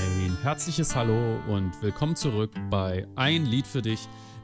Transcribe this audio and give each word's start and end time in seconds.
Ein 0.00 0.38
herzliches 0.42 0.94
Hallo 0.94 1.40
und 1.48 1.72
willkommen 1.82 2.14
zurück 2.14 2.52
bei 2.70 3.08
Ein 3.16 3.46
Lied 3.46 3.66
für 3.66 3.82
dich, 3.82 3.98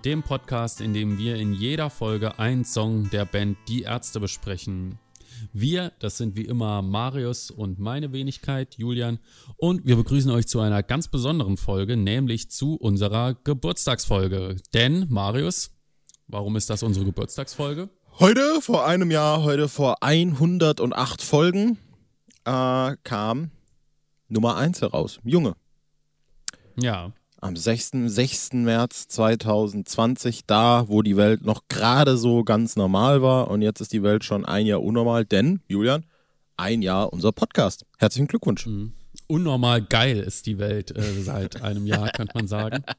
dem 0.04 0.24
Podcast, 0.24 0.80
in 0.80 0.92
dem 0.92 1.16
wir 1.16 1.36
in 1.36 1.52
jeder 1.52 1.90
Folge 1.90 2.40
einen 2.40 2.64
Song 2.64 3.08
der 3.10 3.24
Band 3.24 3.56
Die 3.68 3.82
Ärzte 3.82 4.18
besprechen. 4.18 4.98
Wir, 5.52 5.92
das 6.00 6.16
sind 6.16 6.36
wie 6.36 6.44
immer 6.44 6.82
Marius 6.82 7.52
und 7.52 7.78
meine 7.78 8.12
Wenigkeit, 8.12 8.74
Julian, 8.78 9.20
und 9.56 9.86
wir 9.86 9.94
begrüßen 9.94 10.32
euch 10.32 10.48
zu 10.48 10.58
einer 10.58 10.82
ganz 10.82 11.06
besonderen 11.06 11.56
Folge, 11.56 11.96
nämlich 11.96 12.50
zu 12.50 12.74
unserer 12.74 13.34
Geburtstagsfolge. 13.34 14.56
Denn, 14.74 15.06
Marius, 15.08 15.70
warum 16.26 16.56
ist 16.56 16.68
das 16.68 16.82
unsere 16.82 17.04
Geburtstagsfolge? 17.04 17.90
Heute, 18.18 18.60
vor 18.60 18.86
einem 18.86 19.12
Jahr, 19.12 19.44
heute 19.44 19.68
vor 19.68 20.02
108 20.02 21.22
Folgen, 21.22 21.78
äh, 22.44 22.96
kam 23.04 23.52
Nummer 24.28 24.56
1 24.56 24.80
heraus. 24.82 25.20
Junge. 25.24 25.54
Ja. 26.76 27.12
Am 27.40 27.56
6. 27.56 27.90
6. 28.06 28.54
März 28.54 29.08
2020, 29.08 30.46
da, 30.46 30.88
wo 30.88 31.02
die 31.02 31.16
Welt 31.16 31.44
noch 31.44 31.68
gerade 31.68 32.16
so 32.16 32.42
ganz 32.42 32.76
normal 32.76 33.20
war 33.22 33.48
und 33.50 33.60
jetzt 33.60 33.80
ist 33.80 33.92
die 33.92 34.02
Welt 34.02 34.24
schon 34.24 34.44
ein 34.44 34.66
Jahr 34.66 34.82
unnormal, 34.82 35.24
denn, 35.26 35.60
Julian, 35.68 36.04
ein 36.56 36.80
Jahr 36.80 37.12
unser 37.12 37.32
Podcast. 37.32 37.84
Herzlichen 37.98 38.28
Glückwunsch. 38.28 38.66
Mhm. 38.66 38.92
Unnormal 39.26 39.82
geil 39.82 40.18
ist 40.18 40.46
die 40.46 40.58
Welt 40.58 40.96
äh, 40.96 41.22
seit 41.22 41.62
einem 41.62 41.86
Jahr, 41.86 42.10
könnte 42.10 42.32
man 42.34 42.48
sagen. 42.48 42.82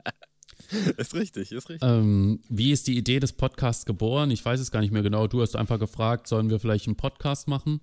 Ist 0.98 1.14
richtig, 1.14 1.52
ist 1.52 1.70
richtig. 1.70 1.88
Ähm, 1.88 2.40
wie 2.50 2.72
ist 2.72 2.88
die 2.88 2.98
Idee 2.98 3.20
des 3.20 3.34
Podcasts 3.34 3.86
geboren? 3.86 4.32
Ich 4.32 4.44
weiß 4.44 4.60
es 4.60 4.72
gar 4.72 4.80
nicht 4.80 4.92
mehr 4.92 5.04
genau. 5.04 5.28
Du 5.28 5.42
hast 5.42 5.56
einfach 5.56 5.78
gefragt, 5.78 6.28
sollen 6.28 6.50
wir 6.50 6.60
vielleicht 6.60 6.88
einen 6.88 6.96
Podcast 6.96 7.48
machen? 7.48 7.82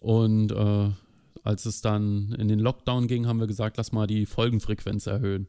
Und 0.00 0.52
äh, 0.52 0.90
als 1.44 1.66
es 1.66 1.80
dann 1.80 2.34
in 2.38 2.48
den 2.48 2.58
Lockdown 2.58 3.06
ging, 3.06 3.26
haben 3.26 3.40
wir 3.40 3.46
gesagt, 3.46 3.76
lass 3.76 3.92
mal 3.92 4.06
die 4.06 4.26
Folgenfrequenz 4.26 5.06
erhöhen. 5.06 5.46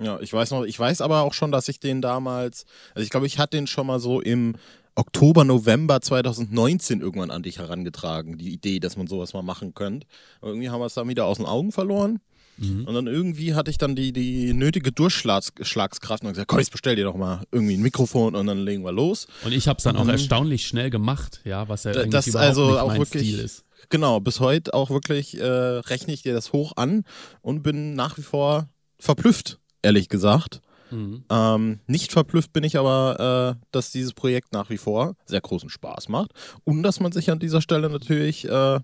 Ja, 0.00 0.18
ich 0.20 0.32
weiß 0.32 0.50
noch, 0.50 0.64
ich 0.64 0.78
weiß 0.78 1.00
aber 1.00 1.22
auch 1.22 1.32
schon, 1.32 1.52
dass 1.52 1.68
ich 1.68 1.78
den 1.78 2.02
damals, 2.02 2.66
also 2.94 3.04
ich 3.04 3.10
glaube, 3.10 3.26
ich 3.26 3.38
hatte 3.38 3.56
den 3.56 3.66
schon 3.66 3.86
mal 3.86 4.00
so 4.00 4.20
im 4.20 4.56
Oktober, 4.94 5.44
November 5.44 6.00
2019 6.00 7.00
irgendwann 7.00 7.30
an 7.30 7.42
dich 7.42 7.58
herangetragen, 7.58 8.36
die 8.36 8.52
Idee, 8.52 8.78
dass 8.78 8.96
man 8.96 9.06
sowas 9.06 9.32
mal 9.32 9.42
machen 9.42 9.74
könnte. 9.74 10.06
Aber 10.40 10.50
irgendwie 10.50 10.70
haben 10.70 10.80
wir 10.80 10.86
es 10.86 10.94
dann 10.94 11.08
wieder 11.08 11.24
aus 11.24 11.38
den 11.38 11.46
Augen 11.46 11.72
verloren. 11.72 12.20
Mhm. 12.58 12.84
Und 12.84 12.94
dann 12.94 13.06
irgendwie 13.06 13.54
hatte 13.54 13.70
ich 13.70 13.78
dann 13.78 13.96
die, 13.96 14.12
die 14.12 14.52
nötige 14.52 14.92
Durchschlagskraft 14.92 16.22
und 16.22 16.30
gesagt, 16.30 16.48
komm, 16.48 16.58
jetzt 16.58 16.70
bestell 16.70 16.96
dir 16.96 17.04
doch 17.04 17.16
mal 17.16 17.44
irgendwie 17.50 17.74
ein 17.74 17.82
Mikrofon 17.82 18.34
und 18.34 18.46
dann 18.46 18.58
legen 18.58 18.84
wir 18.84 18.92
los. 18.92 19.26
Und 19.44 19.52
ich 19.52 19.68
habe 19.68 19.78
es 19.78 19.84
dann 19.84 19.96
auch 19.96 20.06
erstaunlich 20.06 20.66
schnell 20.66 20.90
gemacht, 20.90 21.40
ja, 21.44 21.68
was 21.68 21.84
ja 21.84 21.92
irgendwie 21.92 22.10
das 22.10 22.36
also 22.36 22.66
nicht 22.66 22.80
auch 22.80 22.88
mein 22.88 22.98
wirklich, 22.98 23.28
Stil 23.28 23.38
ist. 23.40 23.64
Genau, 23.88 24.20
bis 24.20 24.40
heute 24.40 24.74
auch 24.74 24.90
wirklich 24.90 25.38
äh, 25.38 25.44
rechne 25.44 26.12
ich 26.12 26.22
dir 26.22 26.34
das 26.34 26.52
hoch 26.52 26.72
an 26.76 27.04
und 27.40 27.62
bin 27.62 27.94
nach 27.94 28.16
wie 28.18 28.22
vor 28.22 28.68
verblüfft, 28.98 29.58
ehrlich 29.82 30.08
gesagt. 30.08 30.60
Mhm. 30.90 31.24
Ähm, 31.30 31.80
nicht 31.86 32.12
verblüfft 32.12 32.52
bin 32.52 32.64
ich 32.64 32.76
aber, 32.76 33.56
äh, 33.58 33.64
dass 33.72 33.90
dieses 33.90 34.12
Projekt 34.12 34.52
nach 34.52 34.70
wie 34.70 34.76
vor 34.76 35.16
sehr 35.26 35.40
großen 35.40 35.70
Spaß 35.70 36.08
macht 36.08 36.32
und 36.64 36.82
dass 36.82 37.00
man 37.00 37.12
sich 37.12 37.30
an 37.30 37.38
dieser 37.38 37.62
Stelle 37.62 37.88
natürlich 37.88 38.44
äh, 38.44 38.48
bei 38.48 38.80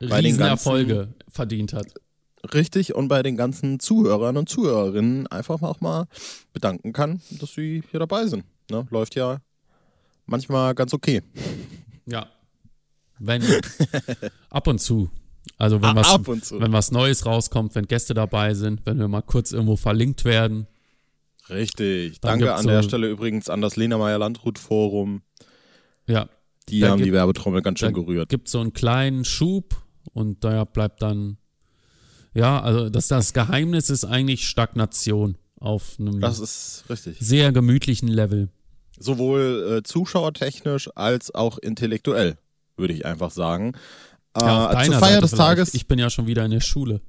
ganzen, 0.00 0.24
Riesenerfolge 0.24 1.08
verdient 1.28 1.74
hat. 1.74 1.86
richtig 2.54 2.94
und 2.94 3.08
bei 3.08 3.22
den 3.22 3.36
ganzen 3.36 3.78
Zuhörern 3.78 4.36
und 4.36 4.48
Zuhörerinnen 4.48 5.26
einfach 5.26 5.62
auch 5.62 5.80
mal 5.80 6.06
bedanken 6.52 6.92
kann, 6.92 7.20
dass 7.30 7.54
sie 7.54 7.82
hier 7.90 8.00
dabei 8.00 8.26
sind. 8.26 8.44
Ne? 8.70 8.86
Läuft 8.90 9.14
ja 9.14 9.38
manchmal 10.26 10.74
ganz 10.74 10.94
okay. 10.94 11.22
Ja. 12.06 12.26
Wenn 13.18 13.42
ab 14.50 14.66
und 14.66 14.80
zu. 14.80 15.10
Also 15.58 15.80
wenn 15.82 15.90
Ah, 15.90 15.94
was, 15.96 16.52
wenn 16.52 16.72
was 16.72 16.90
Neues 16.90 17.26
rauskommt, 17.26 17.74
wenn 17.74 17.86
Gäste 17.86 18.14
dabei 18.14 18.54
sind, 18.54 18.80
wenn 18.86 18.98
wir 18.98 19.08
mal 19.08 19.22
kurz 19.22 19.52
irgendwo 19.52 19.76
verlinkt 19.76 20.24
werden. 20.24 20.66
Richtig. 21.50 22.20
Danke 22.20 22.54
an 22.54 22.66
der 22.66 22.82
so- 22.82 22.88
Stelle 22.88 23.08
übrigens 23.10 23.50
an 23.50 23.60
das 23.60 23.76
Lena 23.76 23.98
Meyer 23.98 24.18
Landrut 24.18 24.58
Forum. 24.58 25.22
Ja, 26.06 26.28
Die 26.68 26.84
haben 26.84 26.98
die 26.98 27.04
gibt- 27.04 27.14
Werbetrommel 27.14 27.60
ganz 27.62 27.78
schön 27.80 27.92
da 27.94 28.00
gerührt. 28.00 28.28
gibt 28.30 28.48
so 28.48 28.60
einen 28.60 28.72
kleinen 28.72 29.24
Schub 29.24 29.82
und 30.12 30.42
da 30.44 30.64
bleibt 30.64 31.02
dann, 31.02 31.36
ja, 32.34 32.60
also 32.60 32.88
das, 32.88 33.08
das 33.08 33.32
Geheimnis 33.34 33.90
ist 33.90 34.04
eigentlich 34.04 34.48
Stagnation 34.48 35.36
auf 35.60 35.96
einem 35.98 36.20
sehr 37.20 37.52
gemütlichen 37.52 38.08
Level. 38.08 38.48
Sowohl 38.98 39.78
äh, 39.78 39.82
zuschauertechnisch 39.82 40.88
als 40.94 41.34
auch 41.34 41.58
intellektuell, 41.58 42.38
würde 42.76 42.94
ich 42.94 43.06
einfach 43.06 43.30
sagen. 43.30 43.72
Ja, 44.40 44.72
äh, 44.72 44.84
zur 44.86 44.94
Feier 44.94 45.10
Seite 45.10 45.20
des. 45.20 45.30
Tages, 45.32 45.74
Ich 45.74 45.86
bin 45.86 45.98
ja 45.98 46.10
schon 46.10 46.26
wieder 46.26 46.44
in 46.44 46.50
der 46.50 46.60
Schule. 46.60 47.00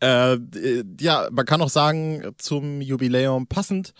äh, 0.00 0.34
äh, 0.34 0.84
ja, 1.00 1.28
man 1.30 1.44
kann 1.44 1.60
auch 1.60 1.68
sagen, 1.68 2.32
zum 2.38 2.80
Jubiläum 2.80 3.46
passend 3.46 3.92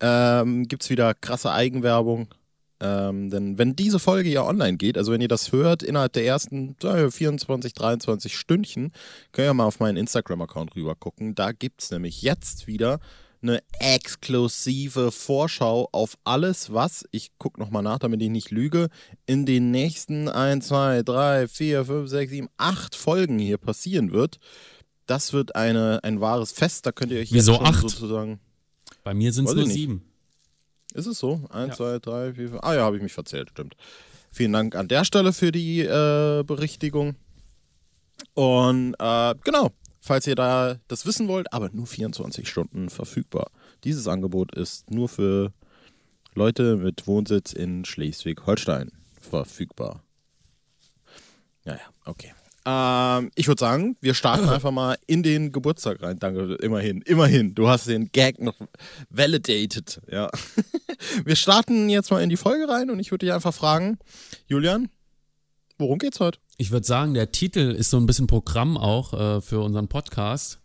ähm, 0.00 0.66
gibt 0.68 0.82
es 0.82 0.90
wieder 0.90 1.14
krasse 1.14 1.52
Eigenwerbung. 1.52 2.28
Ähm, 2.80 3.28
denn 3.30 3.58
wenn 3.58 3.74
diese 3.74 3.98
Folge 3.98 4.28
ja 4.30 4.44
online 4.44 4.76
geht, 4.76 4.96
also 4.96 5.10
wenn 5.10 5.20
ihr 5.20 5.28
das 5.28 5.50
hört, 5.50 5.82
innerhalb 5.82 6.12
der 6.12 6.24
ersten 6.24 6.76
äh, 6.82 7.10
24, 7.10 7.72
23 7.74 8.36
Stündchen, 8.36 8.92
könnt 9.32 9.48
ihr 9.48 9.54
mal 9.54 9.64
auf 9.64 9.80
meinen 9.80 9.96
Instagram-Account 9.96 10.76
rüber 10.76 10.94
gucken. 10.94 11.34
Da 11.34 11.50
gibt 11.50 11.82
es 11.82 11.90
nämlich 11.90 12.22
jetzt 12.22 12.68
wieder 12.68 13.00
eine 13.42 13.62
exklusive 13.80 15.12
Vorschau 15.12 15.88
auf 15.92 16.16
alles, 16.24 16.72
was, 16.72 17.04
ich 17.12 17.30
gucke 17.38 17.60
nochmal 17.60 17.82
nach, 17.82 17.98
damit 17.98 18.20
ich 18.22 18.30
nicht 18.30 18.50
lüge, 18.50 18.88
in 19.26 19.46
den 19.46 19.70
nächsten 19.70 20.28
1, 20.28 20.66
2, 20.68 21.02
3, 21.02 21.48
4, 21.48 21.84
5, 21.84 22.10
6, 22.10 22.30
7, 22.32 22.48
8 22.56 22.94
Folgen 22.94 23.38
hier 23.38 23.58
passieren 23.58 24.12
wird. 24.12 24.38
Das 25.06 25.32
wird 25.32 25.54
eine, 25.56 26.00
ein 26.02 26.20
wahres 26.20 26.52
Fest, 26.52 26.84
da 26.86 26.92
könnt 26.92 27.12
ihr 27.12 27.20
euch 27.20 27.32
Wieso 27.32 27.52
jetzt 27.52 27.58
schon 27.58 27.66
acht? 27.74 27.80
sozusagen. 27.80 28.40
Bei 29.04 29.14
mir 29.14 29.32
sind 29.32 29.48
es 29.48 29.54
nur 29.54 29.66
sieben. 29.66 30.02
Ist 30.94 31.06
es 31.06 31.18
so? 31.18 31.40
Eins, 31.50 31.70
Ja. 31.70 31.76
zwei, 31.76 31.98
drei, 31.98 32.34
vier, 32.34 32.48
fünf. 32.48 32.60
Ah 32.62 32.74
ja, 32.74 32.82
habe 32.82 32.96
ich 32.96 33.02
mich 33.02 33.12
verzählt, 33.12 33.50
stimmt. 33.50 33.74
Vielen 34.30 34.52
Dank 34.52 34.74
an 34.74 34.88
der 34.88 35.04
Stelle 35.04 35.32
für 35.32 35.52
die 35.52 35.80
äh, 35.80 36.42
Berichtigung. 36.44 37.14
Und 38.34 38.94
äh, 38.98 39.34
genau, 39.44 39.70
falls 40.00 40.26
ihr 40.26 40.34
da 40.34 40.76
das 40.88 41.06
wissen 41.06 41.28
wollt, 41.28 41.52
aber 41.52 41.70
nur 41.72 41.86
24 41.86 42.48
Stunden 42.48 42.88
verfügbar. 42.90 43.50
Dieses 43.84 44.08
Angebot 44.08 44.54
ist 44.54 44.90
nur 44.90 45.08
für 45.08 45.52
Leute 46.34 46.76
mit 46.76 47.06
Wohnsitz 47.06 47.52
in 47.52 47.84
Schleswig-Holstein 47.84 48.92
verfügbar. 49.20 50.02
Naja, 51.64 51.80
okay. 52.04 52.32
Ähm, 52.64 53.30
ich 53.34 53.48
würde 53.48 53.60
sagen, 53.60 53.96
wir 54.00 54.14
starten 54.14 54.48
einfach 54.48 54.70
mal 54.70 54.96
in 55.06 55.22
den 55.22 55.52
Geburtstag 55.52 56.02
rein. 56.02 56.18
Danke, 56.18 56.54
immerhin, 56.62 57.02
immerhin. 57.02 57.54
Du 57.54 57.68
hast 57.68 57.88
den 57.88 58.10
Gag 58.12 58.40
noch 58.40 58.56
validated, 59.10 60.00
ja. 60.10 60.30
wir 61.24 61.36
starten 61.36 61.88
jetzt 61.88 62.10
mal 62.10 62.22
in 62.22 62.28
die 62.28 62.36
Folge 62.36 62.68
rein 62.68 62.90
und 62.90 63.00
ich 63.00 63.10
würde 63.10 63.26
dich 63.26 63.34
einfach 63.34 63.54
fragen, 63.54 63.98
Julian, 64.46 64.88
worum 65.78 65.98
geht's 65.98 66.20
heute? 66.20 66.38
Ich 66.56 66.70
würde 66.70 66.86
sagen, 66.86 67.14
der 67.14 67.32
Titel 67.32 67.70
ist 67.70 67.90
so 67.90 67.96
ein 67.96 68.06
bisschen 68.06 68.26
Programm 68.26 68.76
auch 68.76 69.14
äh, 69.14 69.40
für 69.40 69.60
unseren 69.60 69.88
Podcast. 69.88 70.58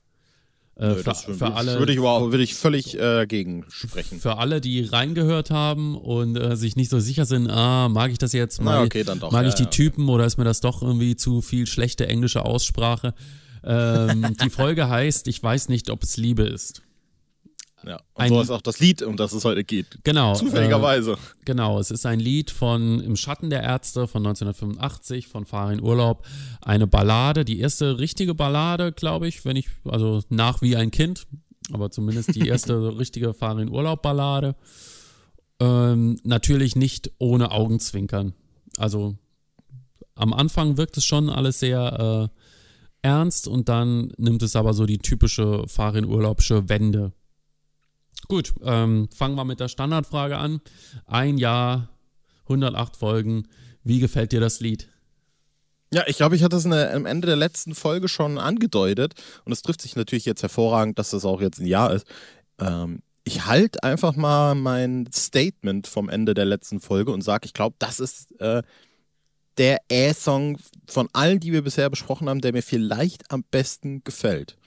Äh, 0.75 0.87
Nö, 0.87 0.95
für, 0.95 1.03
das 1.03 1.23
für 1.23 1.53
alle, 1.53 1.77
würde 1.77 1.91
ich 1.91 1.99
überhaupt 1.99 2.31
würde 2.31 2.43
ich 2.43 2.55
völlig 2.55 2.99
äh, 2.99 3.27
gegen 3.27 3.63
sprechen. 3.69 4.19
für 4.19 4.37
alle, 4.39 4.59
die 4.59 4.83
reingehört 4.83 5.51
haben 5.51 5.95
und 5.95 6.35
äh, 6.35 6.55
sich 6.55 6.75
nicht 6.75 6.89
so 6.89 6.99
sicher 6.99 7.25
sind, 7.25 7.47
ah, 7.47 7.89
mag 7.89 8.11
ich 8.11 8.17
das 8.17 8.33
jetzt? 8.33 8.59
Mag, 8.59 8.79
Na, 8.79 8.83
okay, 8.83 9.03
doch. 9.03 9.31
mag 9.31 9.43
ja, 9.43 9.49
ich 9.49 9.55
die 9.55 9.63
ja. 9.63 9.69
Typen 9.69 10.09
oder 10.09 10.25
ist 10.25 10.37
mir 10.37 10.45
das 10.45 10.61
doch 10.61 10.81
irgendwie 10.81 11.15
zu 11.15 11.41
viel 11.41 11.67
schlechte 11.67 12.07
englische 12.07 12.43
Aussprache? 12.43 13.13
Ähm, 13.63 14.35
die 14.43 14.49
Folge 14.49 14.89
heißt, 14.89 15.27
ich 15.27 15.41
weiß 15.43 15.69
nicht, 15.69 15.91
ob 15.91 16.01
es 16.01 16.17
Liebe 16.17 16.43
ist. 16.43 16.81
Ja. 17.85 17.95
Und 17.97 18.03
ein- 18.15 18.29
so 18.29 18.41
ist 18.41 18.49
auch 18.49 18.61
das 18.61 18.79
Lied, 18.79 19.01
um 19.01 19.17
das 19.17 19.33
es 19.33 19.43
heute 19.45 19.63
geht. 19.63 19.99
Genau. 20.03 20.33
Äh, 20.33 20.37
Zufälligerweise. 20.37 21.17
Genau, 21.45 21.79
es 21.79 21.91
ist 21.91 22.05
ein 22.05 22.19
Lied 22.19 22.49
von 22.51 22.99
Im 23.01 23.15
Schatten 23.15 23.49
der 23.49 23.61
Ärzte 23.63 24.07
von 24.07 24.23
1985 24.23 25.27
von 25.27 25.45
Farin 25.45 25.81
Urlaub. 25.81 26.25
Eine 26.61 26.87
Ballade, 26.87 27.43
die 27.45 27.59
erste 27.59 27.99
richtige 27.99 28.33
Ballade, 28.35 28.91
glaube 28.93 29.27
ich, 29.27 29.43
wenn 29.45 29.55
ich, 29.57 29.67
also 29.85 30.21
nach 30.29 30.61
wie 30.61 30.75
ein 30.75 30.91
Kind, 30.91 31.27
aber 31.71 31.91
zumindest 31.91 32.35
die 32.35 32.47
erste 32.47 32.73
richtige 32.97 33.33
Farin 33.33 33.69
Urlaub 33.69 34.01
Ballade. 34.01 34.55
Ähm, 35.59 36.17
natürlich 36.23 36.75
nicht 36.75 37.11
ohne 37.19 37.51
Augenzwinkern. 37.51 38.33
Also 38.77 39.15
am 40.15 40.33
Anfang 40.33 40.77
wirkt 40.77 40.97
es 40.97 41.05
schon 41.05 41.29
alles 41.29 41.59
sehr 41.59 42.29
äh, 43.03 43.07
ernst 43.07 43.47
und 43.47 43.69
dann 43.69 44.11
nimmt 44.17 44.41
es 44.43 44.55
aber 44.55 44.73
so 44.73 44.85
die 44.85 44.97
typische 44.99 45.63
Farin 45.67 46.05
Urlaubsche 46.05 46.69
Wende. 46.69 47.11
Gut, 48.27 48.53
ähm, 48.63 49.09
fangen 49.15 49.35
wir 49.35 49.45
mit 49.45 49.59
der 49.59 49.67
Standardfrage 49.67 50.37
an. 50.37 50.61
Ein 51.05 51.37
Jahr, 51.37 51.89
108 52.43 52.95
Folgen. 52.97 53.47
Wie 53.83 53.99
gefällt 53.99 54.31
dir 54.31 54.39
das 54.39 54.59
Lied? 54.59 54.89
Ja, 55.93 56.03
ich 56.07 56.17
glaube, 56.17 56.35
ich 56.35 56.43
hatte 56.43 56.55
es 56.55 56.65
am 56.65 57.05
Ende 57.05 57.27
der 57.27 57.35
letzten 57.35 57.75
Folge 57.75 58.07
schon 58.07 58.39
angedeutet 58.39 59.13
und 59.45 59.51
es 59.51 59.61
trifft 59.61 59.81
sich 59.81 59.95
natürlich 59.95 60.25
jetzt 60.25 60.41
hervorragend, 60.41 60.97
dass 60.97 61.11
das 61.11 61.23
auch 61.23 61.39
jetzt 61.39 61.59
ein 61.59 61.67
Jahr 61.67 61.93
ist. 61.93 62.07
Ähm, 62.59 63.03
ich 63.25 63.45
halte 63.45 63.83
einfach 63.83 64.15
mal 64.15 64.55
mein 64.55 65.07
Statement 65.13 65.87
vom 65.87 66.09
Ende 66.09 66.33
der 66.33 66.45
letzten 66.45 66.79
Folge 66.79 67.11
und 67.11 67.21
sage, 67.21 67.45
ich 67.45 67.53
glaube, 67.53 67.75
das 67.79 67.99
ist 67.99 68.31
äh, 68.41 68.63
der 69.57 69.81
Ä-Song 69.91 70.57
von 70.87 71.09
allen, 71.13 71.39
die 71.39 71.53
wir 71.53 71.61
bisher 71.61 71.89
besprochen 71.89 72.27
haben, 72.27 72.41
der 72.41 72.53
mir 72.53 72.63
vielleicht 72.63 73.31
am 73.31 73.43
besten 73.43 74.03
gefällt. 74.03 74.57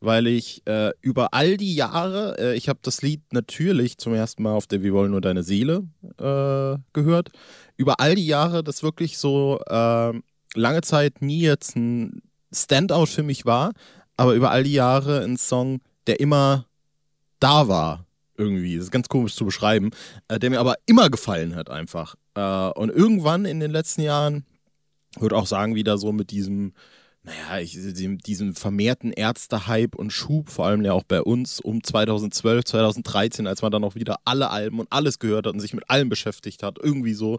Weil 0.00 0.28
ich 0.28 0.62
äh, 0.66 0.92
über 1.00 1.34
all 1.34 1.56
die 1.56 1.74
Jahre, 1.74 2.36
äh, 2.38 2.56
ich 2.56 2.68
habe 2.68 2.78
das 2.82 3.02
Lied 3.02 3.20
natürlich 3.32 3.98
zum 3.98 4.14
ersten 4.14 4.44
Mal 4.44 4.52
auf 4.52 4.66
der 4.66 4.82
Wir 4.82 4.92
wollen 4.92 5.10
nur 5.10 5.20
deine 5.20 5.42
Seele 5.42 5.88
äh, 6.18 6.78
gehört, 6.92 7.30
über 7.76 7.98
all 7.98 8.14
die 8.14 8.26
Jahre 8.26 8.62
das 8.62 8.82
wirklich 8.82 9.18
so 9.18 9.60
äh, 9.66 10.12
lange 10.54 10.80
Zeit 10.82 11.20
nie 11.20 11.40
jetzt 11.40 11.76
ein 11.76 12.22
Standout 12.52 13.06
für 13.06 13.22
mich 13.22 13.44
war, 13.44 13.72
aber 14.16 14.34
über 14.34 14.50
all 14.50 14.64
die 14.64 14.72
Jahre 14.72 15.22
ein 15.22 15.36
Song, 15.36 15.80
der 16.06 16.20
immer 16.20 16.66
da 17.40 17.68
war 17.68 18.06
irgendwie. 18.36 18.76
Das 18.76 18.84
ist 18.84 18.90
ganz 18.90 19.08
komisch 19.08 19.34
zu 19.34 19.44
beschreiben, 19.44 19.90
äh, 20.28 20.38
der 20.38 20.50
mir 20.50 20.60
aber 20.60 20.76
immer 20.86 21.10
gefallen 21.10 21.56
hat 21.56 21.68
einfach. 21.68 22.14
Äh, 22.34 22.70
und 22.70 22.90
irgendwann 22.90 23.44
in 23.44 23.60
den 23.60 23.70
letzten 23.70 24.02
Jahren, 24.02 24.44
würde 25.18 25.36
auch 25.36 25.46
sagen, 25.46 25.74
wieder 25.74 25.98
so 25.98 26.12
mit 26.12 26.30
diesem, 26.30 26.72
naja, 27.28 27.60
ich, 27.60 27.72
diesem, 27.72 28.54
vermehrten 28.54 29.12
Ärzte-Hype 29.12 29.94
und 29.94 30.12
Schub, 30.12 30.48
vor 30.48 30.66
allem 30.66 30.82
ja 30.82 30.94
auch 30.94 31.02
bei 31.02 31.20
uns 31.20 31.60
um 31.60 31.84
2012, 31.84 32.64
2013, 32.64 33.46
als 33.46 33.60
man 33.60 33.70
dann 33.70 33.84
auch 33.84 33.94
wieder 33.94 34.16
alle 34.24 34.50
Alben 34.50 34.80
und 34.80 34.90
alles 34.90 35.18
gehört 35.18 35.46
hat 35.46 35.52
und 35.52 35.60
sich 35.60 35.74
mit 35.74 35.90
allem 35.90 36.08
beschäftigt 36.08 36.62
hat, 36.62 36.78
irgendwie 36.82 37.12
so, 37.12 37.38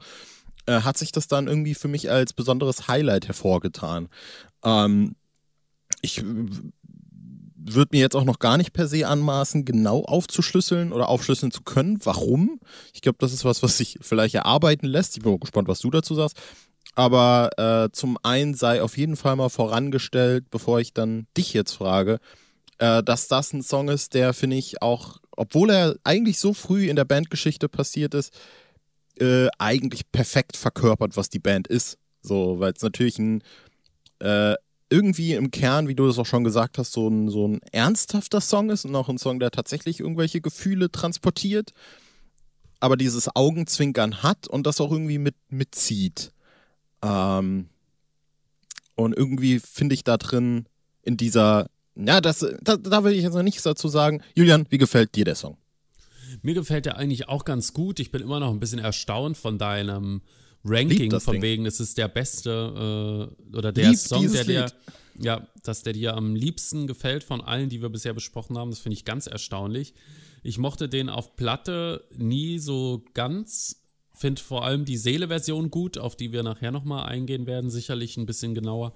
äh, 0.68 0.82
hat 0.82 0.98
sich 0.98 1.12
das 1.12 1.28
dann 1.28 1.48
irgendwie 1.48 1.74
für 1.74 1.88
mich 1.88 2.12
als 2.12 2.34
besonderes 2.34 2.88
Highlight 2.88 3.28
hervorgetan. 3.28 4.10
Ähm, 4.64 5.16
ich 6.02 6.24
würde 6.24 7.90
mir 7.92 8.00
jetzt 8.00 8.16
auch 8.16 8.26
noch 8.26 8.40
gar 8.40 8.58
nicht 8.58 8.74
per 8.74 8.88
se 8.88 9.08
anmaßen, 9.08 9.66
genau 9.66 10.04
aufzuschlüsseln 10.04 10.94
oder 10.94 11.10
aufschlüsseln 11.10 11.52
zu 11.52 11.64
können. 11.64 11.98
Warum? 12.04 12.60
Ich 12.94 13.02
glaube, 13.02 13.18
das 13.20 13.34
ist 13.34 13.44
was, 13.44 13.64
was 13.64 13.78
sich 13.78 13.98
vielleicht 14.02 14.36
erarbeiten 14.36 14.86
lässt. 14.86 15.18
Ich 15.18 15.24
bin 15.24 15.34
auch 15.34 15.40
gespannt, 15.40 15.68
was 15.68 15.80
du 15.80 15.90
dazu 15.90 16.14
sagst. 16.14 16.38
Aber 16.96 17.50
äh, 17.58 17.92
zum 17.96 18.18
einen 18.24 18.56
sei 18.56 18.82
auf 18.82 18.98
jeden 18.98 19.16
Fall 19.16 19.36
mal 19.36 19.50
vorangestellt, 19.50 20.50
bevor 20.50 20.80
ich 20.80 20.94
dann 20.94 21.28
dich 21.38 21.54
jetzt 21.54 21.74
frage, 21.74 22.20
äh, 22.80 23.04
dass 23.04 23.28
das 23.28 23.54
ein 23.54 23.62
Song 23.62 23.90
ist, 23.90 24.14
der 24.14 24.34
finde 24.34 24.58
ich 24.58 24.82
auch, 24.82 25.20
obwohl 25.38 25.70
er 25.70 25.96
eigentlich 26.04 26.40
so 26.40 26.54
früh 26.54 26.90
in 26.90 26.96
der 26.96 27.06
Bandgeschichte 27.06 27.70
passiert 27.70 28.14
ist, 28.14 28.34
äh, 29.20 29.48
eigentlich 29.60 30.12
perfekt 30.12 30.58
verkörpert, 30.58 31.16
was 31.16 31.30
die 31.30 31.40
Band 31.40 31.68
ist. 31.68 31.98
So, 32.22 32.60
weil 32.60 32.74
es 32.74 32.82
natürlich 32.82 33.20
ein 33.20 33.44
äh, 34.20 34.56
irgendwie 34.90 35.34
im 35.34 35.52
Kern, 35.52 35.88
wie 35.88 35.96
du 35.96 36.08
das 36.08 36.18
auch 36.18 36.26
schon 36.26 36.44
gesagt 36.44 36.78
hast, 36.78 36.92
so 36.92 37.08
ein, 37.08 37.30
so 37.30 37.48
ein 37.48 37.62
ernsthafter 37.72 38.42
Song 38.42 38.70
ist 38.70 38.86
und 38.86 38.96
auch 38.96 39.08
ein 39.08 39.18
Song, 39.18 39.40
der 39.40 39.52
tatsächlich 39.52 40.00
irgendwelche 40.00 40.42
Gefühle 40.42 40.92
transportiert, 40.92 41.74
aber 42.80 42.98
dieses 42.98 43.34
Augenzwinkern 43.36 44.24
hat 44.24 44.48
und 44.48 44.66
das 44.66 44.82
auch 44.82 44.92
irgendwie 44.92 45.20
mit, 45.20 45.36
mitzieht. 45.50 46.32
Ähm, 47.02 47.70
und 48.96 49.16
irgendwie 49.16 49.60
finde 49.60 49.96
ich 49.96 50.04
da 50.04 50.18
drin 50.18 50.66
in 51.04 51.18
dieser, 51.18 51.70
ja, 51.96 52.22
das, 52.22 52.46
da, 52.62 52.78
da 52.78 53.04
will 53.04 53.14
ich 53.14 53.24
jetzt 53.24 53.34
noch 53.34 53.44
nichts 53.44 53.64
dazu 53.64 53.88
sagen. 53.88 54.22
Julian, 54.36 54.66
wie 54.70 54.78
gefällt 54.78 55.16
dir 55.16 55.26
der 55.26 55.36
Song? 55.36 55.58
Mir 56.42 56.54
gefällt 56.54 56.86
der 56.86 56.98
eigentlich 56.98 57.28
auch 57.28 57.46
ganz 57.46 57.74
gut. 57.74 58.00
Ich 58.00 58.12
bin 58.12 58.22
immer 58.22 58.40
noch 58.40 58.52
ein 58.52 58.60
bisschen 58.60 58.80
erstaunt 58.80 59.38
von 59.38 59.58
deinem 59.58 60.22
Ranking, 60.64 61.18
von 61.20 61.34
Ding. 61.34 61.42
wegen, 61.42 61.66
es 61.66 61.80
ist 61.80 61.98
der 61.98 62.08
beste 62.08 63.30
äh, 63.52 63.56
oder 63.58 63.72
der 63.72 63.90
Lieb 63.90 63.98
Song, 63.98 64.32
der 64.32 64.44
dir, 64.44 64.72
ja, 65.18 65.48
dass 65.64 65.84
der 65.84 65.94
dir 65.94 66.16
am 66.16 66.36
liebsten 66.36 66.86
gefällt 66.86 67.24
von 67.24 67.42
allen, 67.42 67.70
die 67.70 67.82
wir 67.82 67.90
bisher 67.90 68.14
besprochen 68.14 68.58
haben. 68.58 68.70
Das 68.70 68.80
finde 68.80 68.96
ich 68.96 69.06
ganz 69.06 69.28
erstaunlich. 69.28 69.94
Ich 70.44 70.58
mochte 70.58 70.90
den 70.90 71.10
auf 71.10 71.36
Platte 71.36 72.04
nie 72.18 72.60
so 72.60 73.04
ganz. 73.14 73.82
Finde 74.20 74.42
vor 74.42 74.66
allem 74.66 74.84
die 74.84 74.98
Seele-Version 74.98 75.72
gut, 75.72 75.98
auf 75.98 76.18
die 76.18 76.34
wir 76.34 76.44
nachher 76.44 76.72
nochmal 76.72 77.06
eingehen 77.06 77.48
werden, 77.48 77.70
sicherlich 77.70 78.18
ein 78.18 78.26
bisschen 78.26 78.54
genauer. 78.54 78.92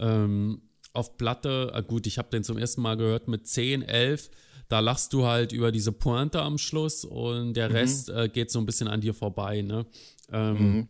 Ähm, 0.00 0.62
auf 0.92 1.16
Platte, 1.16 1.70
äh 1.72 1.82
gut, 1.82 2.08
ich 2.08 2.18
habe 2.18 2.30
den 2.30 2.42
zum 2.42 2.58
ersten 2.58 2.82
Mal 2.82 2.96
gehört 2.96 3.28
mit 3.28 3.46
10, 3.46 3.82
11 3.82 4.30
da 4.68 4.80
lachst 4.80 5.12
du 5.12 5.24
halt 5.24 5.52
über 5.52 5.70
diese 5.70 5.92
Pointe 5.92 6.42
am 6.42 6.58
Schluss 6.58 7.04
und 7.04 7.54
der 7.54 7.68
mhm. 7.68 7.76
Rest 7.76 8.08
äh, 8.08 8.28
geht 8.28 8.50
so 8.50 8.58
ein 8.58 8.66
bisschen 8.66 8.88
an 8.88 9.00
dir 9.00 9.14
vorbei. 9.14 9.62
Ne? 9.62 9.86
Ähm, 10.32 10.58
mhm 10.58 10.88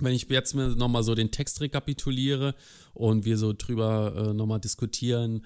wenn 0.00 0.14
ich 0.14 0.28
jetzt 0.28 0.54
mir 0.54 0.68
nochmal 0.68 1.02
so 1.02 1.14
den 1.14 1.30
Text 1.30 1.60
rekapituliere 1.60 2.54
und 2.94 3.24
wir 3.24 3.36
so 3.36 3.52
drüber 3.52 4.14
äh, 4.16 4.34
nochmal 4.34 4.60
diskutieren, 4.60 5.44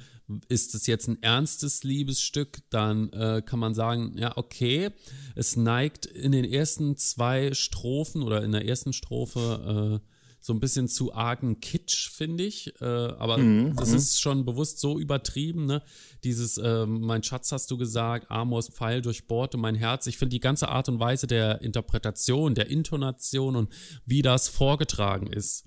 ist 0.48 0.74
es 0.74 0.86
jetzt 0.86 1.08
ein 1.08 1.22
ernstes 1.22 1.84
Liebesstück, 1.84 2.62
dann 2.70 3.10
äh, 3.12 3.42
kann 3.44 3.58
man 3.58 3.74
sagen, 3.74 4.16
ja, 4.16 4.36
okay, 4.36 4.90
es 5.34 5.56
neigt 5.56 6.06
in 6.06 6.32
den 6.32 6.44
ersten 6.44 6.96
zwei 6.96 7.52
Strophen 7.52 8.22
oder 8.22 8.42
in 8.42 8.52
der 8.52 8.66
ersten 8.66 8.92
Strophe 8.92 10.00
äh, 10.02 10.14
so 10.44 10.52
ein 10.52 10.60
bisschen 10.60 10.88
zu 10.88 11.14
argen 11.14 11.60
Kitsch, 11.60 12.10
finde 12.10 12.44
ich. 12.44 12.78
Äh, 12.82 12.84
aber 12.84 13.38
mhm, 13.38 13.76
das 13.76 13.90
mhm. 13.90 13.96
ist 13.96 14.20
schon 14.20 14.44
bewusst 14.44 14.78
so 14.78 14.98
übertrieben, 14.98 15.64
ne? 15.64 15.82
Dieses, 16.22 16.58
äh, 16.58 16.84
mein 16.84 17.22
Schatz 17.22 17.50
hast 17.50 17.70
du 17.70 17.78
gesagt, 17.78 18.30
Amors 18.30 18.68
Pfeil 18.68 19.00
durchbohrte 19.00 19.56
mein 19.56 19.74
Herz. 19.74 20.06
Ich 20.06 20.18
finde 20.18 20.34
die 20.34 20.40
ganze 20.40 20.68
Art 20.68 20.90
und 20.90 21.00
Weise 21.00 21.26
der 21.26 21.62
Interpretation, 21.62 22.54
der 22.54 22.68
Intonation 22.68 23.56
und 23.56 23.72
wie 24.04 24.20
das 24.20 24.48
vorgetragen 24.48 25.28
ist, 25.28 25.64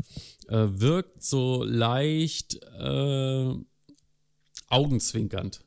äh, 0.47 0.67
wirkt 0.69 1.23
so 1.23 1.63
leicht 1.63 2.61
äh, 2.79 3.53
augenzwinkernd. 4.67 5.61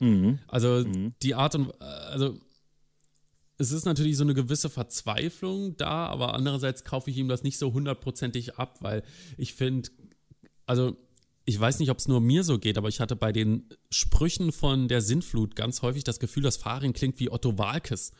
Mhm. 0.00 0.38
Also 0.48 0.84
mhm. 0.84 1.14
die 1.22 1.34
Art 1.34 1.54
und 1.54 1.80
also 1.80 2.38
es 3.58 3.70
ist 3.70 3.84
natürlich 3.84 4.16
so 4.16 4.24
eine 4.24 4.34
gewisse 4.34 4.68
Verzweiflung 4.70 5.76
da, 5.76 6.06
aber 6.06 6.34
andererseits 6.34 6.84
kaufe 6.84 7.10
ich 7.10 7.16
ihm 7.16 7.28
das 7.28 7.42
nicht 7.42 7.58
so 7.58 7.72
hundertprozentig 7.72 8.56
ab, 8.56 8.78
weil 8.80 9.04
ich 9.36 9.54
finde, 9.54 9.90
also 10.66 10.96
ich 11.44 11.58
weiß 11.58 11.78
nicht, 11.78 11.90
ob 11.90 11.98
es 11.98 12.08
nur 12.08 12.20
mir 12.20 12.44
so 12.44 12.58
geht, 12.58 12.78
aber 12.78 12.88
ich 12.88 13.00
hatte 13.00 13.16
bei 13.16 13.32
den 13.32 13.68
Sprüchen 13.90 14.52
von 14.52 14.88
der 14.88 15.00
Sintflut 15.00 15.56
ganz 15.56 15.82
häufig 15.82 16.04
das 16.04 16.20
Gefühl, 16.20 16.42
dass 16.42 16.56
Farin 16.56 16.92
klingt 16.92 17.18
wie 17.20 17.30
Otto 17.30 17.58
Walkes 17.58 18.12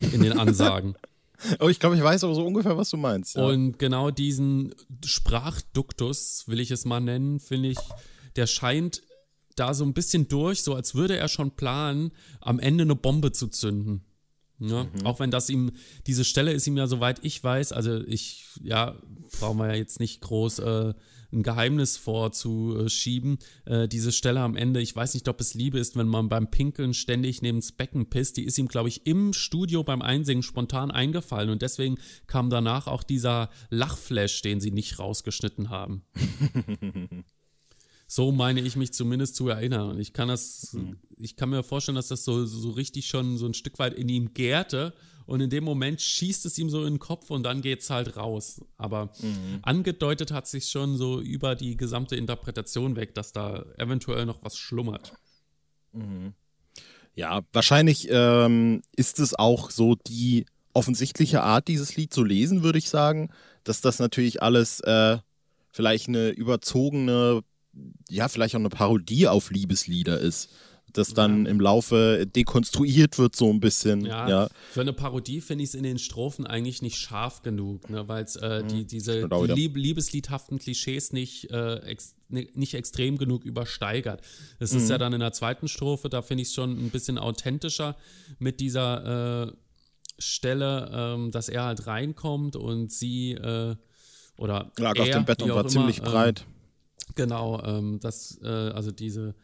in 0.00 0.22
den 0.22 0.38
Ansagen. 0.38 0.94
oh, 1.60 1.68
ich 1.68 1.80
glaube, 1.80 1.96
ich 1.96 2.02
weiß 2.02 2.24
aber 2.24 2.34
so 2.34 2.44
ungefähr, 2.44 2.76
was 2.76 2.90
du 2.90 2.96
meinst. 2.96 3.36
Ja. 3.36 3.46
Und 3.46 3.78
genau 3.78 4.10
diesen 4.10 4.74
Sprachduktus, 5.04 6.44
will 6.48 6.60
ich 6.60 6.70
es 6.70 6.84
mal 6.84 7.00
nennen, 7.00 7.40
finde 7.40 7.70
ich, 7.70 7.78
der 8.36 8.46
scheint 8.46 9.02
da 9.56 9.74
so 9.74 9.84
ein 9.84 9.94
bisschen 9.94 10.28
durch, 10.28 10.62
so 10.62 10.74
als 10.74 10.94
würde 10.94 11.16
er 11.16 11.28
schon 11.28 11.50
planen, 11.52 12.12
am 12.40 12.58
Ende 12.58 12.82
eine 12.82 12.96
Bombe 12.96 13.32
zu 13.32 13.48
zünden. 13.48 14.04
Ja, 14.58 14.84
mhm. 14.84 15.04
Auch 15.04 15.20
wenn 15.20 15.30
das 15.30 15.50
ihm, 15.50 15.72
diese 16.06 16.24
Stelle 16.24 16.52
ist 16.52 16.66
ihm 16.66 16.76
ja, 16.76 16.86
soweit 16.86 17.22
ich 17.22 17.42
weiß, 17.42 17.72
also 17.72 18.00
ich, 18.06 18.44
ja, 18.62 18.96
brauchen 19.38 19.58
wir 19.58 19.68
ja 19.68 19.74
jetzt 19.74 20.00
nicht 20.00 20.22
groß 20.22 20.60
äh, 20.60 20.94
ein 21.32 21.42
Geheimnis 21.42 21.96
vorzuschieben. 21.96 23.38
Äh, 23.66 23.88
diese 23.88 24.12
Stelle 24.12 24.40
am 24.40 24.56
Ende, 24.56 24.80
ich 24.80 24.94
weiß 24.96 25.14
nicht, 25.14 25.28
ob 25.28 25.40
es 25.40 25.54
Liebe 25.54 25.78
ist, 25.78 25.96
wenn 25.96 26.08
man 26.08 26.28
beim 26.28 26.50
Pinkeln 26.50 26.94
ständig 26.94 27.42
neben 27.42 27.60
das 27.60 27.72
Becken 27.72 28.08
pisst, 28.08 28.36
die 28.38 28.44
ist 28.44 28.58
ihm, 28.58 28.68
glaube 28.68 28.88
ich, 28.88 29.06
im 29.06 29.32
Studio 29.32 29.84
beim 29.84 30.02
Einsingen 30.02 30.42
spontan 30.42 30.90
eingefallen 30.90 31.50
und 31.50 31.62
deswegen 31.62 31.98
kam 32.26 32.48
danach 32.48 32.86
auch 32.86 33.02
dieser 33.02 33.50
Lachflash, 33.70 34.40
den 34.42 34.60
sie 34.60 34.70
nicht 34.70 34.98
rausgeschnitten 34.98 35.68
haben. 35.68 36.02
So 38.06 38.30
meine 38.30 38.60
ich 38.60 38.76
mich 38.76 38.92
zumindest 38.92 39.34
zu 39.34 39.48
erinnern. 39.48 39.90
Und 39.90 40.00
ich 40.00 40.12
kann 40.12 40.28
das, 40.28 40.72
mhm. 40.72 40.96
ich 41.16 41.36
kann 41.36 41.50
mir 41.50 41.62
vorstellen, 41.62 41.96
dass 41.96 42.08
das 42.08 42.24
so, 42.24 42.46
so 42.46 42.70
richtig 42.70 43.08
schon 43.08 43.36
so 43.36 43.46
ein 43.46 43.54
Stück 43.54 43.78
weit 43.78 43.94
in 43.94 44.08
ihm 44.08 44.32
gärte. 44.32 44.94
Und 45.26 45.40
in 45.40 45.50
dem 45.50 45.64
Moment 45.64 46.00
schießt 46.00 46.46
es 46.46 46.56
ihm 46.56 46.70
so 46.70 46.84
in 46.84 46.94
den 46.94 46.98
Kopf 47.00 47.30
und 47.30 47.42
dann 47.42 47.60
geht 47.60 47.80
es 47.80 47.90
halt 47.90 48.16
raus. 48.16 48.60
Aber 48.76 49.06
mhm. 49.20 49.58
angedeutet 49.62 50.30
hat 50.30 50.46
sich 50.46 50.68
schon 50.68 50.96
so 50.96 51.20
über 51.20 51.56
die 51.56 51.76
gesamte 51.76 52.14
Interpretation 52.14 52.94
weg, 52.94 53.14
dass 53.14 53.32
da 53.32 53.64
eventuell 53.76 54.24
noch 54.24 54.38
was 54.42 54.56
schlummert. 54.56 55.14
Mhm. 55.92 56.34
Ja, 57.16 57.40
wahrscheinlich 57.52 58.08
ähm, 58.10 58.82
ist 58.94 59.18
es 59.18 59.34
auch 59.34 59.70
so 59.70 59.96
die 59.96 60.46
offensichtliche 60.74 61.42
Art, 61.42 61.66
dieses 61.66 61.96
Lied 61.96 62.12
zu 62.12 62.22
lesen, 62.22 62.62
würde 62.62 62.78
ich 62.78 62.90
sagen, 62.90 63.30
dass 63.64 63.80
das 63.80 63.98
natürlich 63.98 64.42
alles 64.42 64.80
äh, 64.80 65.18
vielleicht 65.72 66.08
eine 66.08 66.28
überzogene 66.28 67.42
ja, 68.08 68.28
vielleicht 68.28 68.54
auch 68.54 68.60
eine 68.60 68.68
Parodie 68.68 69.28
auf 69.28 69.50
Liebeslieder 69.50 70.18
ist. 70.18 70.50
Das 70.92 71.12
dann 71.12 71.44
ja. 71.44 71.50
im 71.50 71.60
Laufe 71.60 72.26
dekonstruiert 72.26 73.18
wird, 73.18 73.36
so 73.36 73.50
ein 73.50 73.60
bisschen. 73.60 74.06
Ja, 74.06 74.28
ja. 74.28 74.48
für 74.70 74.80
eine 74.80 74.94
Parodie 74.94 75.42
finde 75.42 75.64
ich 75.64 75.70
es 75.70 75.74
in 75.74 75.82
den 75.82 75.98
Strophen 75.98 76.46
eigentlich 76.46 76.80
nicht 76.80 76.96
scharf 76.96 77.42
genug, 77.42 77.90
ne, 77.90 78.08
weil 78.08 78.24
es 78.24 78.36
äh, 78.36 78.62
mhm. 78.62 78.68
die, 78.68 78.86
diese 78.86 79.28
die 79.28 79.52
Lieb 79.52 79.76
Liebesliedhaften 79.76 80.58
Klischees 80.58 81.12
nicht, 81.12 81.50
äh, 81.50 81.80
ex 81.80 82.14
nicht 82.28 82.74
extrem 82.74 83.18
genug 83.18 83.44
übersteigert. 83.44 84.22
Es 84.58 84.72
mhm. 84.72 84.78
ist 84.78 84.88
ja 84.88 84.96
dann 84.96 85.12
in 85.12 85.20
der 85.20 85.32
zweiten 85.32 85.68
Strophe, 85.68 86.08
da 86.08 86.22
finde 86.22 86.42
ich 86.42 86.48
es 86.48 86.54
schon 86.54 86.70
ein 86.70 86.90
bisschen 86.90 87.18
authentischer 87.18 87.96
mit 88.38 88.60
dieser 88.60 89.48
äh, 89.48 89.52
Stelle, 90.18 90.90
ähm, 90.92 91.30
dass 91.30 91.48
er 91.50 91.64
halt 91.64 91.86
reinkommt 91.86 92.56
und 92.56 92.90
sie 92.90 93.32
äh, 93.32 93.76
oder 94.38 94.72
lag 94.78 94.96
er, 94.96 95.02
auf 95.02 95.10
dem 95.10 95.24
Bett 95.24 95.42
und 95.42 95.50
war 95.50 95.60
immer, 95.60 95.68
ziemlich 95.68 95.98
ähm, 95.98 96.04
breit. 96.04 96.46
Genau, 97.14 97.62
ähm, 97.62 98.00
das, 98.00 98.38
äh, 98.42 98.46
also 98.46 98.90
diese, 98.90 99.34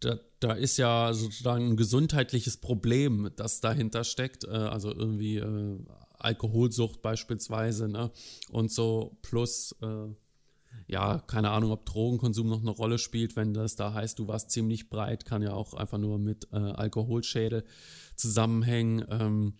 da, 0.00 0.18
da, 0.40 0.52
ist 0.52 0.76
ja 0.76 1.12
sozusagen 1.12 1.70
ein 1.70 1.76
gesundheitliches 1.76 2.56
Problem, 2.58 3.30
das 3.36 3.60
dahinter 3.60 4.04
steckt. 4.04 4.44
Äh, 4.44 4.48
also 4.48 4.92
irgendwie 4.94 5.36
äh, 5.36 5.78
Alkoholsucht 6.18 7.02
beispielsweise, 7.02 7.88
ne? 7.88 8.10
Und 8.50 8.70
so 8.70 9.18
plus 9.22 9.74
äh, 9.82 10.08
ja, 10.86 11.18
keine 11.26 11.50
Ahnung, 11.50 11.70
ob 11.70 11.86
Drogenkonsum 11.86 12.48
noch 12.48 12.60
eine 12.60 12.70
Rolle 12.70 12.98
spielt, 12.98 13.36
wenn 13.36 13.54
das 13.54 13.76
da 13.76 13.92
heißt, 13.94 14.18
du 14.18 14.28
warst 14.28 14.50
ziemlich 14.50 14.90
breit, 14.90 15.24
kann 15.24 15.42
ja 15.42 15.52
auch 15.52 15.74
einfach 15.74 15.98
nur 15.98 16.18
mit 16.18 16.48
äh, 16.52 16.56
Alkoholschädel 16.56 17.64
zusammenhängen. 18.16 19.04
Ähm, 19.08 19.54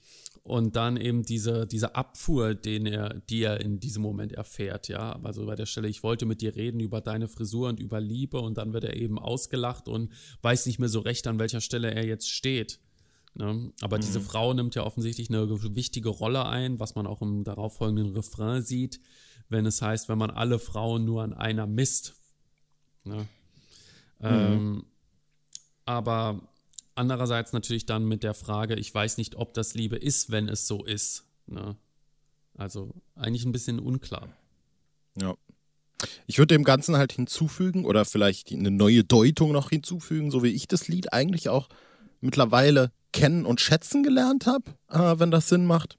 und 0.50 0.76
dann 0.76 0.96
eben 0.96 1.24
diese, 1.24 1.66
diese 1.66 1.94
Abfuhr, 1.94 2.54
den 2.54 2.86
er, 2.86 3.20
die 3.30 3.42
er 3.42 3.60
in 3.60 3.80
diesem 3.80 4.02
Moment 4.02 4.32
erfährt, 4.32 4.88
ja. 4.88 5.18
Also 5.22 5.46
bei 5.46 5.54
der 5.54 5.66
Stelle, 5.66 5.88
ich 5.88 6.02
wollte 6.02 6.26
mit 6.26 6.40
dir 6.42 6.56
reden 6.56 6.80
über 6.80 7.00
deine 7.00 7.28
Frisur 7.28 7.68
und 7.68 7.80
über 7.80 8.00
Liebe 8.00 8.40
und 8.40 8.58
dann 8.58 8.72
wird 8.72 8.84
er 8.84 8.96
eben 8.96 9.18
ausgelacht 9.18 9.88
und 9.88 10.12
weiß 10.42 10.66
nicht 10.66 10.78
mehr 10.78 10.88
so 10.88 11.00
recht, 11.00 11.26
an 11.26 11.38
welcher 11.38 11.60
Stelle 11.60 11.94
er 11.94 12.04
jetzt 12.04 12.28
steht. 12.28 12.80
Ne? 13.34 13.72
Aber 13.80 13.96
mhm. 13.96 14.02
diese 14.02 14.20
Frau 14.20 14.52
nimmt 14.52 14.74
ja 14.74 14.84
offensichtlich 14.84 15.30
eine 15.30 15.48
wichtige 15.74 16.08
Rolle 16.08 16.46
ein, 16.46 16.80
was 16.80 16.94
man 16.94 17.06
auch 17.06 17.22
im 17.22 17.44
darauffolgenden 17.44 18.14
Refrain 18.14 18.62
sieht 18.62 19.00
wenn 19.50 19.66
es 19.66 19.82
heißt, 19.82 20.08
wenn 20.08 20.16
man 20.16 20.30
alle 20.30 20.58
Frauen 20.58 21.04
nur 21.04 21.22
an 21.22 21.34
einer 21.34 21.66
misst. 21.66 22.14
Ne? 23.04 23.26
Mhm. 24.20 24.26
Ähm, 24.26 24.84
aber 25.84 26.49
andererseits 27.00 27.52
natürlich 27.52 27.86
dann 27.86 28.04
mit 28.04 28.22
der 28.22 28.34
Frage, 28.34 28.74
ich 28.74 28.94
weiß 28.94 29.16
nicht, 29.16 29.36
ob 29.36 29.54
das 29.54 29.74
Liebe 29.74 29.96
ist, 29.96 30.30
wenn 30.30 30.48
es 30.48 30.66
so 30.66 30.84
ist. 30.84 31.24
Ne? 31.46 31.76
Also 32.54 32.90
eigentlich 33.16 33.44
ein 33.46 33.52
bisschen 33.52 33.80
unklar. 33.80 34.28
Ja. 35.20 35.34
Ich 36.26 36.38
würde 36.38 36.54
dem 36.54 36.64
Ganzen 36.64 36.96
halt 36.96 37.12
hinzufügen 37.12 37.84
oder 37.84 38.04
vielleicht 38.04 38.52
eine 38.52 38.70
neue 38.70 39.02
Deutung 39.02 39.52
noch 39.52 39.70
hinzufügen, 39.70 40.30
so 40.30 40.42
wie 40.42 40.48
ich 40.48 40.68
das 40.68 40.88
Lied 40.88 41.12
eigentlich 41.12 41.48
auch 41.48 41.68
mittlerweile 42.20 42.92
kennen 43.12 43.46
und 43.46 43.60
schätzen 43.60 44.02
gelernt 44.02 44.46
habe, 44.46 44.70
äh, 44.88 45.18
wenn 45.18 45.30
das 45.30 45.48
Sinn 45.48 45.66
macht. 45.66 45.98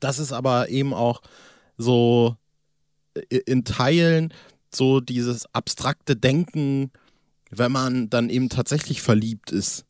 Das 0.00 0.18
ist 0.18 0.32
aber 0.32 0.68
eben 0.70 0.92
auch 0.92 1.22
so 1.78 2.36
in 3.28 3.64
Teilen 3.64 4.32
so 4.74 5.00
dieses 5.00 5.46
abstrakte 5.54 6.16
Denken, 6.16 6.90
wenn 7.50 7.72
man 7.72 8.10
dann 8.10 8.28
eben 8.28 8.48
tatsächlich 8.48 9.00
verliebt 9.00 9.52
ist, 9.52 9.85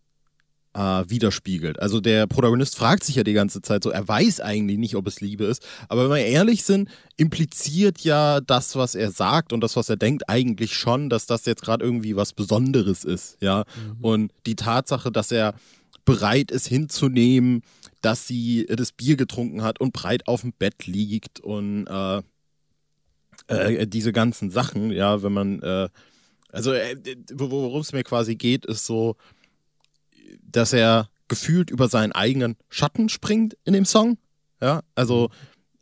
äh, 0.77 1.09
widerspiegelt. 1.09 1.81
Also 1.81 2.01
der 2.01 2.27
Protagonist 2.27 2.77
fragt 2.77 3.03
sich 3.03 3.17
ja 3.17 3.25
die 3.25 3.33
ganze 3.33 3.63
Zeit 3.63 3.83
so, 3.83 3.91
er 3.91 4.07
weiß 4.07 4.41
eigentlich 4.41 4.77
nicht, 4.77 4.95
ob 4.95 5.07
es 5.07 5.21
Liebe 5.23 5.45
ist, 5.45 5.67
aber 5.89 6.05
wenn 6.05 6.17
wir 6.17 6.27
ehrlich 6.27 6.65
sind, 6.65 6.91
impliziert 7.17 8.01
ja 8.01 8.41
das, 8.41 8.77
was 8.77 8.95
er 8.95 9.11
sagt 9.11 9.55
und 9.55 9.63
das, 9.63 9.77
was 9.77 9.89
er 9.89 9.97
denkt, 9.97 10.29
eigentlich 10.29 10.75
schon, 10.75 11.09
dass 11.09 11.25
das 11.27 11.47
jetzt 11.47 11.63
gerade 11.63 11.85
irgendwie 11.85 12.15
was 12.15 12.35
Besonderes 12.35 13.05
ist, 13.05 13.39
ja. 13.41 13.65
Mhm. 13.75 14.05
Und 14.05 14.33
die 14.45 14.57
Tatsache, 14.57 15.11
dass 15.11 15.33
er 15.33 15.55
bereit 16.05 16.51
ist 16.51 16.69
hinzunehmen, 16.69 17.63
dass 18.03 18.27
sie 18.27 18.67
das 18.67 18.93
Bier 18.93 19.17
getrunken 19.17 19.63
hat 19.63 19.81
und 19.81 19.95
breit 19.95 20.29
auf 20.29 20.43
dem 20.43 20.53
Bett 20.53 20.87
liegt 20.87 21.41
und 21.41 21.87
äh, 21.87 22.23
äh, 23.49 23.87
diese 23.87 24.13
ganzen 24.13 24.51
Sachen, 24.51 24.91
ja, 24.91 25.23
wenn 25.23 25.33
man, 25.33 25.63
äh, 25.63 25.89
also 26.53 26.73
äh, 26.73 26.97
worum 27.33 27.81
es 27.81 27.93
mir 27.93 28.05
quasi 28.05 28.37
geht, 28.37 28.67
ist 28.67 28.85
so, 28.85 29.17
dass 30.43 30.73
er 30.73 31.09
gefühlt 31.29 31.71
über 31.71 31.89
seinen 31.89 32.13
eigenen 32.13 32.57
Schatten 32.69 33.09
springt 33.09 33.57
in 33.65 33.73
dem 33.73 33.85
Song, 33.85 34.19
ja, 34.61 34.83
also 34.95 35.31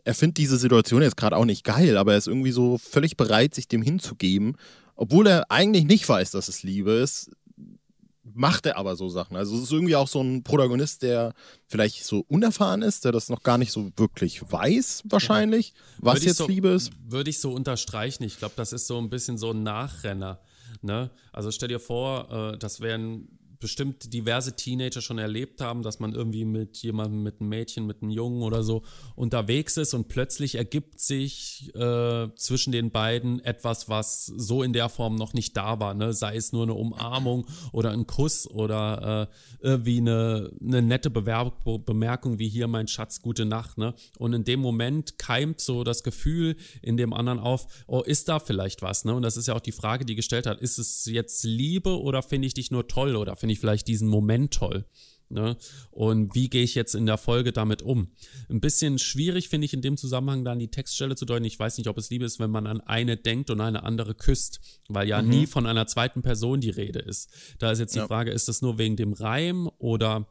er 0.05 0.15
findet 0.15 0.39
diese 0.39 0.59
Situation 0.59 1.03
jetzt 1.03 1.17
gerade 1.17 1.37
auch 1.37 1.45
nicht 1.45 1.65
geil, 1.65 1.97
aber 1.97 2.13
er 2.13 2.19
ist 2.19 2.29
irgendwie 2.29 2.53
so 2.53 2.79
völlig 2.79 3.17
bereit, 3.17 3.55
sich 3.55 3.69
dem 3.69 3.83
hinzugeben, 3.83 4.57
obwohl 4.97 5.27
er 5.27 5.51
eigentlich 5.51 5.85
nicht 5.85 6.09
weiß, 6.09 6.31
dass 6.31 6.49
es 6.49 6.63
Liebe 6.63 6.93
ist, 6.93 7.31
macht 8.35 8.67
er 8.67 8.77
aber 8.77 8.97
so 8.97 9.09
Sachen. 9.09 9.37
Also 9.37 9.57
es 9.57 9.65
ist 9.65 9.73
irgendwie 9.73 9.97
auch 9.97 10.09
so 10.09 10.21
ein 10.21 10.43
Protagonist, 10.43 11.03
der 11.03 11.35
vielleicht 11.67 12.05
so 12.05 12.25
unerfahren 12.29 12.83
ist, 12.83 13.05
der 13.05 13.13
das 13.13 13.29
noch 13.29 13.43
gar 13.43 13.59
nicht 13.59 13.73
so 13.73 13.91
wirklich 13.97 14.43
weiß, 14.43 15.03
wahrscheinlich, 15.05 15.69
ja. 15.69 15.75
was 15.99 16.15
würde 16.17 16.27
jetzt 16.27 16.37
so, 16.39 16.47
Liebe 16.47 16.69
ist. 16.69 16.91
Würde 17.07 17.31
ich 17.31 17.39
so 17.39 17.53
unterstreichen. 17.53 18.25
Ich 18.25 18.39
glaube, 18.39 18.55
das 18.57 18.73
ist 18.73 18.87
so 18.87 18.99
ein 18.99 19.11
bisschen 19.11 19.39
so 19.39 19.51
ein 19.53 19.63
Nachrenner. 19.63 20.41
Ne? 20.83 21.11
Also 21.33 21.51
stell 21.51 21.69
dir 21.69 21.81
vor, 21.81 22.55
äh, 22.55 22.59
das 22.59 22.81
wären 22.81 23.29
bestimmt 23.65 24.13
diverse 24.13 24.57
Teenager 24.57 25.01
schon 25.01 25.17
erlebt 25.17 25.63
haben, 25.63 25.83
dass 25.83 25.99
man 25.99 26.13
irgendwie 26.13 26.45
mit 26.45 26.77
jemandem, 26.83 27.23
mit 27.23 27.41
einem 27.41 27.49
Mädchen, 27.49 27.87
mit 27.87 28.03
einem 28.03 28.11
Jungen 28.11 28.43
oder 28.43 28.63
so 28.63 28.83
unterwegs 29.17 29.79
ist 29.79 29.95
und 29.95 30.09
plötzlich 30.09 30.57
ergibt 30.57 31.01
sich 31.01 31.75
äh, 31.75 32.29
zwischen 32.37 32.73
den 32.73 32.91
beiden 32.91 33.43
etwas, 33.43 33.89
was 33.89 34.27
so 34.27 34.63
in 34.63 34.75
der 34.75 34.91
Form 34.91 35.15
noch 35.15 35.33
nicht 35.33 35.57
da 35.57 35.81
war, 35.81 35.95
ne? 35.95 36.13
sei 36.13 36.37
es 36.37 36.53
nur 36.53 36.65
eine 36.65 36.75
Umarmung 36.75 37.47
oder 37.73 37.93
ein 37.93 38.07
Kuss 38.07 38.47
oder 38.47 39.31
äh, 39.31 39.67
irgendwie 39.67 39.97
eine, 39.97 40.51
eine 40.61 40.83
nette 40.83 41.09
Bewerb 41.09 41.65
Bemerkung 41.87 42.39
wie 42.39 42.51
hier 42.51 42.69
mein 42.69 42.87
Schatz, 42.87 43.23
gute 43.23 43.47
Nacht. 43.47 43.79
Ne? 43.79 43.95
Und 44.19 44.35
in 44.35 44.45
dem 44.45 44.61
Moment 44.61 45.19
keimt 45.19 45.59
so 45.59 45.85
das 45.85 46.03
Gefühl 46.03 46.57
in 46.83 46.99
dem 46.99 47.15
anderen 47.15 47.39
auf, 47.39 47.67
oh, 47.87 48.03
ist 48.03 48.29
da 48.29 48.41
vielleicht 48.41 48.83
was? 48.83 49.07
Ne? 49.07 49.15
Und 49.15 49.23
das 49.23 49.39
ist 49.39 49.49
ja 49.49 49.55
auch 49.55 49.61
die 49.61 49.73
Frage, 49.73 50.05
die 50.05 50.17
gestellt 50.17 50.47
hat, 50.47 50.61
ist 50.61 50.79
es 50.79 51.07
jetzt 51.07 51.45
Liebe 51.45 51.99
oder 51.99 52.23
finde 52.23 52.47
ich 52.47 52.53
dich 52.53 52.71
nur 52.71 52.89
toll 52.89 53.17
oder 53.17 53.37
finde 53.37 53.54
ich 53.54 53.54
vielleicht 53.57 53.89
diesen 53.89 54.09
Moment 54.09 54.53
toll. 54.55 54.85
Ne? 55.31 55.57
Und 55.91 56.35
wie 56.35 56.49
gehe 56.49 56.63
ich 56.63 56.75
jetzt 56.75 56.95
in 56.95 57.07
der 57.07 57.19
Folge 57.19 57.53
damit 57.53 57.83
um? 57.83 58.09
Ein 58.49 58.61
bisschen 58.61 58.99
schwierig 58.99 59.49
finde 59.49 59.65
ich 59.65 59.75
in 59.75 59.83
dem 59.83 59.97
Zusammenhang 59.97 60.45
dann 60.45 60.59
die 60.59 60.71
Textstelle 60.71 61.17
zu 61.17 61.25
deuten. 61.25 61.45
Ich 61.45 61.59
weiß 61.59 61.79
nicht, 61.79 61.89
ob 61.89 61.99
es 61.99 62.11
Liebe 62.11 62.25
ist, 62.25 62.39
wenn 62.39 62.51
man 62.51 62.67
an 62.67 62.81
eine 62.81 63.17
denkt 63.17 63.51
und 63.51 63.61
eine 63.61 63.83
andere 63.83 64.15
küsst, 64.15 64.61
weil 64.89 65.09
ja 65.09 65.21
mhm. 65.23 65.29
nie 65.31 65.47
von 65.47 65.67
einer 65.67 65.87
zweiten 65.87 66.23
Person 66.23 66.61
die 66.61 66.71
Rede 66.71 67.01
ist. 67.01 67.31
Da 67.59 67.73
ist 67.73 67.79
jetzt 67.79 67.95
die 67.95 68.01
ja. 68.01 68.07
Frage, 68.07 68.31
ist 68.31 68.49
das 68.49 68.63
nur 68.63 68.79
wegen 68.79 68.97
dem 68.97 69.13
Reim 69.13 69.69
oder 69.79 70.29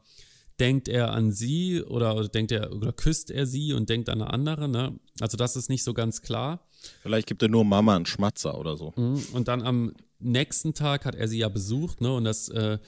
denkt 0.60 0.88
er 0.88 1.12
an 1.12 1.32
sie 1.32 1.82
oder, 1.82 2.14
oder 2.14 2.28
denkt 2.28 2.52
er 2.52 2.72
oder 2.72 2.92
küsst 2.92 3.30
er 3.30 3.46
sie 3.46 3.72
und 3.72 3.90
denkt 3.90 4.08
an 4.08 4.22
eine 4.22 4.32
andere? 4.32 4.68
Ne? 4.68 4.98
Also 5.20 5.36
das 5.36 5.56
ist 5.56 5.68
nicht 5.68 5.82
so 5.82 5.92
ganz 5.92 6.22
klar. 6.22 6.66
Vielleicht 7.02 7.26
gibt 7.26 7.42
er 7.42 7.48
nur 7.48 7.64
Mama 7.64 7.96
einen 7.96 8.06
Schmatzer 8.06 8.58
oder 8.58 8.76
so. 8.76 8.92
Mhm. 8.96 9.22
Und 9.32 9.48
dann 9.48 9.62
am 9.62 9.92
nächsten 10.18 10.72
Tag 10.72 11.04
hat 11.04 11.14
er 11.14 11.28
sie 11.28 11.38
ja 11.38 11.48
besucht, 11.48 12.00
ne? 12.00 12.14
Und 12.14 12.24
das, 12.24 12.48
äh, 12.48 12.78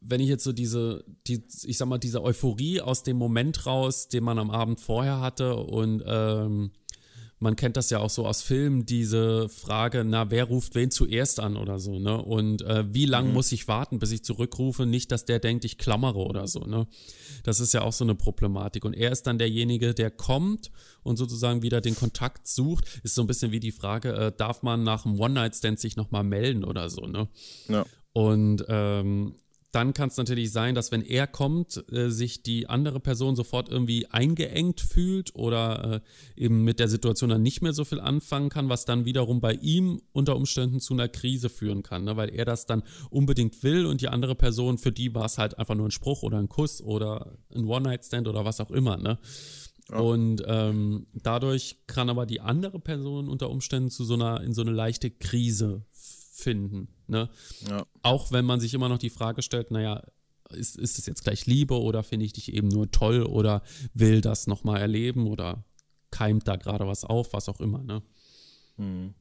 wenn 0.00 0.20
ich 0.20 0.28
jetzt 0.28 0.44
so 0.44 0.52
diese, 0.52 1.04
die, 1.26 1.42
ich 1.64 1.78
sag 1.78 1.88
mal, 1.88 1.98
diese 1.98 2.22
Euphorie 2.22 2.80
aus 2.80 3.02
dem 3.02 3.16
Moment 3.16 3.66
raus, 3.66 4.08
den 4.08 4.24
man 4.24 4.38
am 4.38 4.50
Abend 4.50 4.80
vorher 4.80 5.20
hatte 5.20 5.56
und 5.56 6.02
ähm, 6.06 6.70
man 7.42 7.56
kennt 7.56 7.78
das 7.78 7.88
ja 7.88 7.98
auch 8.00 8.10
so 8.10 8.26
aus 8.26 8.42
Filmen, 8.42 8.84
diese 8.84 9.48
Frage, 9.48 10.04
na, 10.04 10.30
wer 10.30 10.44
ruft 10.44 10.74
wen 10.74 10.90
zuerst 10.90 11.40
an 11.40 11.56
oder 11.56 11.78
so, 11.78 11.98
ne? 11.98 12.22
Und 12.22 12.60
äh, 12.60 12.84
wie 12.92 13.06
lange 13.06 13.28
mhm. 13.28 13.34
muss 13.34 13.50
ich 13.50 13.66
warten, 13.66 13.98
bis 13.98 14.12
ich 14.12 14.22
zurückrufe? 14.22 14.84
Nicht, 14.84 15.10
dass 15.10 15.24
der 15.24 15.38
denkt, 15.38 15.64
ich 15.64 15.78
klammere 15.78 16.18
oder 16.18 16.46
so, 16.46 16.60
ne? 16.60 16.86
Das 17.42 17.58
ist 17.58 17.72
ja 17.72 17.80
auch 17.80 17.94
so 17.94 18.04
eine 18.04 18.14
Problematik. 18.14 18.84
Und 18.84 18.92
er 18.92 19.10
ist 19.10 19.26
dann 19.26 19.38
derjenige, 19.38 19.94
der 19.94 20.10
kommt 20.10 20.70
und 21.02 21.16
sozusagen 21.16 21.62
wieder 21.62 21.80
den 21.80 21.96
Kontakt 21.96 22.46
sucht. 22.46 22.84
Ist 23.04 23.14
so 23.14 23.22
ein 23.22 23.26
bisschen 23.26 23.52
wie 23.52 23.60
die 23.60 23.72
Frage, 23.72 24.12
äh, 24.12 24.32
darf 24.36 24.62
man 24.62 24.84
nach 24.84 25.06
einem 25.06 25.18
One-Night-Stand 25.18 25.80
sich 25.80 25.96
nochmal 25.96 26.24
melden 26.24 26.62
oder 26.62 26.90
so, 26.90 27.06
ne? 27.06 27.26
Ja. 27.68 27.86
Und 28.12 28.66
ähm, 28.68 29.36
dann 29.72 29.94
kann 29.94 30.08
es 30.08 30.16
natürlich 30.16 30.50
sein, 30.52 30.74
dass 30.74 30.90
wenn 30.90 31.02
er 31.02 31.26
kommt, 31.26 31.84
äh, 31.92 32.10
sich 32.10 32.42
die 32.42 32.68
andere 32.68 32.98
Person 32.98 33.36
sofort 33.36 33.68
irgendwie 33.68 34.06
eingeengt 34.06 34.80
fühlt 34.80 35.34
oder 35.34 36.02
äh, 36.36 36.42
eben 36.42 36.64
mit 36.64 36.80
der 36.80 36.88
Situation 36.88 37.30
dann 37.30 37.42
nicht 37.42 37.62
mehr 37.62 37.72
so 37.72 37.84
viel 37.84 38.00
anfangen 38.00 38.48
kann, 38.48 38.68
was 38.68 38.84
dann 38.84 39.04
wiederum 39.04 39.40
bei 39.40 39.54
ihm 39.54 40.02
unter 40.12 40.36
Umständen 40.36 40.80
zu 40.80 40.94
einer 40.94 41.08
Krise 41.08 41.48
führen 41.48 41.82
kann, 41.82 42.04
ne? 42.04 42.16
weil 42.16 42.30
er 42.30 42.44
das 42.44 42.66
dann 42.66 42.82
unbedingt 43.10 43.62
will 43.62 43.86
und 43.86 44.00
die 44.00 44.08
andere 44.08 44.34
Person, 44.34 44.78
für 44.78 44.92
die 44.92 45.14
war 45.14 45.26
es 45.26 45.38
halt 45.38 45.58
einfach 45.58 45.74
nur 45.74 45.86
ein 45.86 45.92
Spruch 45.92 46.22
oder 46.22 46.38
ein 46.38 46.48
Kuss 46.48 46.82
oder 46.82 47.38
ein 47.54 47.64
One-Night-Stand 47.64 48.26
oder 48.26 48.44
was 48.44 48.60
auch 48.60 48.70
immer. 48.70 48.96
Ne? 48.96 49.18
Ja. 49.90 49.98
Und 49.98 50.42
ähm, 50.46 51.06
dadurch 51.14 51.78
kann 51.86 52.10
aber 52.10 52.26
die 52.26 52.40
andere 52.40 52.80
Person 52.80 53.28
unter 53.28 53.50
Umständen 53.50 53.90
zu 53.90 54.04
so 54.04 54.14
einer, 54.14 54.40
in 54.40 54.52
so 54.52 54.62
eine 54.62 54.72
leichte 54.72 55.10
Krise 55.10 55.84
finden. 55.92 56.88
Ne? 57.10 57.28
Ja. 57.68 57.84
Auch 58.02 58.32
wenn 58.32 58.44
man 58.44 58.60
sich 58.60 58.72
immer 58.72 58.88
noch 58.88 58.98
die 58.98 59.10
Frage 59.10 59.42
stellt, 59.42 59.70
naja, 59.70 60.02
ist, 60.50 60.76
ist 60.76 60.98
es 60.98 61.06
jetzt 61.06 61.24
gleich 61.24 61.46
Liebe 61.46 61.80
oder 61.80 62.02
finde 62.02 62.26
ich 62.26 62.32
dich 62.32 62.52
eben 62.52 62.68
nur 62.68 62.90
toll 62.90 63.22
oder 63.22 63.62
will 63.94 64.20
das 64.20 64.46
nochmal 64.46 64.80
erleben 64.80 65.26
oder 65.26 65.64
keimt 66.10 66.48
da 66.48 66.56
gerade 66.56 66.86
was 66.86 67.04
auf, 67.04 67.32
was 67.32 67.48
auch 67.48 67.60
immer, 67.60 67.82
ne? 67.82 68.02
Hm. 68.76 69.14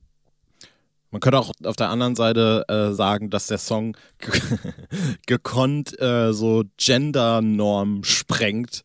Man 1.12 1.22
könnte 1.22 1.40
auch 1.40 1.52
auf 1.64 1.76
der 1.76 1.90
anderen 1.90 2.16
Seite 2.16 2.66
äh, 2.68 2.94
sagen, 2.94 3.32
dass 3.32 3.48
der 3.48 3.58
Song 3.58 3.98
gekonnt 5.26 6.00
äh, 6.00 6.34
so 6.34 6.66
Gender-Norm 6.78 8.04
sprengt, 8.04 8.84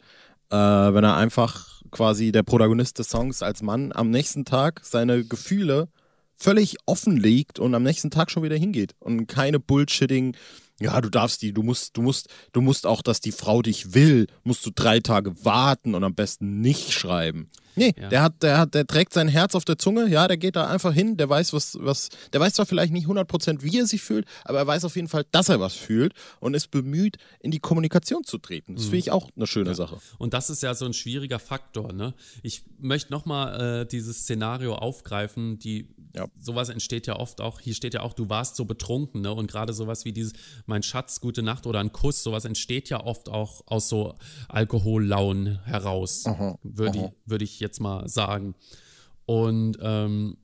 äh, 0.49 0.56
wenn 0.56 1.04
er 1.04 1.16
einfach 1.16 1.82
quasi 1.90 2.32
der 2.32 2.42
Protagonist 2.42 2.99
des 2.99 3.11
Songs 3.11 3.42
als 3.42 3.62
Mann 3.62 3.92
am 3.92 4.08
nächsten 4.08 4.46
Tag 4.46 4.80
seine 4.82 5.25
Gefühle 5.25 5.88
völlig 6.37 6.76
offen 6.87 7.17
legt 7.17 7.59
und 7.59 7.75
am 7.75 7.83
nächsten 7.83 8.11
Tag 8.11 8.31
schon 8.31 8.43
wieder 8.43 8.57
hingeht 8.57 8.95
und 9.00 9.26
keine 9.26 9.61
Bullshitting 9.61 10.37
ja, 10.81 11.00
du 11.00 11.09
darfst 11.09 11.41
die, 11.43 11.53
du 11.53 11.62
musst, 11.62 11.97
du 11.97 12.03
musst, 12.03 12.29
du 12.53 12.61
musst 12.61 12.85
auch, 12.87 13.00
dass 13.00 13.21
die 13.21 13.31
Frau 13.31 13.62
dich 13.62 13.95
will, 13.95 14.26
musst 14.43 14.67
du 14.67 14.71
drei 14.75 14.99
Tage 14.99 15.45
warten 15.45 15.95
und 15.95 16.03
am 16.03 16.14
besten 16.17 16.61
nicht 16.61 16.93
schreiben. 16.93 17.49
Nee, 17.76 17.93
Ja. 17.97 18.09
der 18.09 18.23
hat, 18.23 18.43
der 18.43 18.59
hat, 18.59 18.75
der 18.75 18.87
trägt 18.87 19.12
sein 19.12 19.29
Herz 19.29 19.55
auf 19.55 19.64
der 19.64 19.79
Zunge, 19.79 20.09
ja, 20.09 20.26
der 20.26 20.37
geht 20.37 20.57
da 20.57 20.67
einfach 20.67 20.93
hin, 20.93 21.17
der 21.17 21.29
weiß, 21.29 21.53
was, 21.53 21.79
was, 21.81 22.09
der 22.33 22.41
weiß 22.41 22.55
zwar 22.55 22.67
vielleicht 22.67 22.93
nicht 22.93 23.07
100% 23.07 23.62
wie 23.62 23.79
er 23.79 23.87
sich 23.87 24.03
fühlt, 24.03 24.26
aber 24.45 24.59
er 24.59 24.67
weiß 24.67 24.85
auf 24.85 24.97
jeden 24.97 25.09
Fall, 25.09 25.25
dass 25.31 25.49
er 25.49 25.61
was 25.61 25.75
fühlt 25.75 26.12
und 26.41 26.55
ist 26.55 26.71
bemüht, 26.71 27.19
in 27.41 27.50
die 27.53 27.61
Kommunikation 27.61 28.25
zu 28.25 28.38
treten. 28.38 28.75
Das 28.75 28.85
finde 28.85 28.99
ich 28.99 29.11
auch 29.12 29.31
eine 29.37 29.47
schöne 29.47 29.75
Sache. 29.76 29.99
Und 30.19 30.35
das 30.35 30.50
ist 30.50 30.62
ja 30.62 30.75
so 30.75 30.87
ein 30.87 30.93
schwieriger 30.93 31.38
Faktor. 31.38 31.93
Ne? 31.93 32.14
Ich 32.43 32.64
möchte 32.79 33.12
nochmal 33.12 33.83
äh, 33.83 33.87
dieses 33.87 34.23
Szenario 34.23 34.75
aufgreifen, 34.75 35.59
die 35.59 35.88
Ja. 36.14 36.28
sowas 36.38 36.68
entsteht 36.68 37.06
ja 37.06 37.16
oft 37.16 37.40
auch, 37.40 37.61
hier 37.61 37.75
steht 37.75 37.94
ja 37.94 38.02
auch, 38.02 38.12
du 38.12 38.28
warst 38.28 38.54
so 38.54 38.64
betrunken, 38.64 39.21
ne? 39.21 39.33
Und 39.33 39.50
gerade 39.50 39.73
sowas 39.73 40.04
wie 40.04 40.12
dieses, 40.12 40.33
mein 40.66 40.83
Schatz, 40.83 41.21
gute 41.21 41.42
Nacht 41.42 41.66
oder 41.66 41.80
ein 41.80 41.92
Kuss, 41.92 42.23
sowas 42.23 42.44
entsteht 42.44 42.88
ja 42.88 43.04
oft 43.04 43.28
auch 43.28 43.62
aus 43.66 43.88
so 43.88 44.14
Alkohollaunen 44.49 45.64
heraus, 45.64 46.25
würde 46.62 46.99
ich, 46.99 47.28
würd 47.28 47.42
ich 47.42 47.59
jetzt 47.59 47.80
mal 47.80 48.09
sagen. 48.09 48.54
Und 49.26 49.78
ähm, 49.80 50.37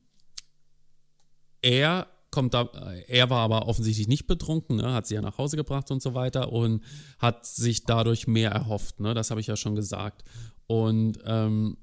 er 1.63 2.09
kommt 2.31 2.55
da, 2.55 2.69
er 3.07 3.31
war 3.31 3.41
aber 3.41 3.67
offensichtlich 3.67 4.09
nicht 4.09 4.27
betrunken, 4.27 4.77
ne? 4.77 4.93
hat 4.93 5.07
sie 5.07 5.15
ja 5.15 5.21
nach 5.21 5.39
Hause 5.39 5.57
gebracht 5.57 5.91
und 5.91 6.01
so 6.03 6.15
weiter 6.15 6.53
und 6.53 6.83
hat 7.19 7.45
sich 7.47 7.85
dadurch 7.85 8.27
mehr 8.27 8.51
erhofft, 8.53 9.01
ne? 9.01 9.15
Das 9.15 9.31
habe 9.31 9.41
ich 9.41 9.47
ja 9.47 9.57
schon 9.57 9.75
gesagt. 9.75 10.25
Und 10.67 11.19
ähm, 11.25 11.77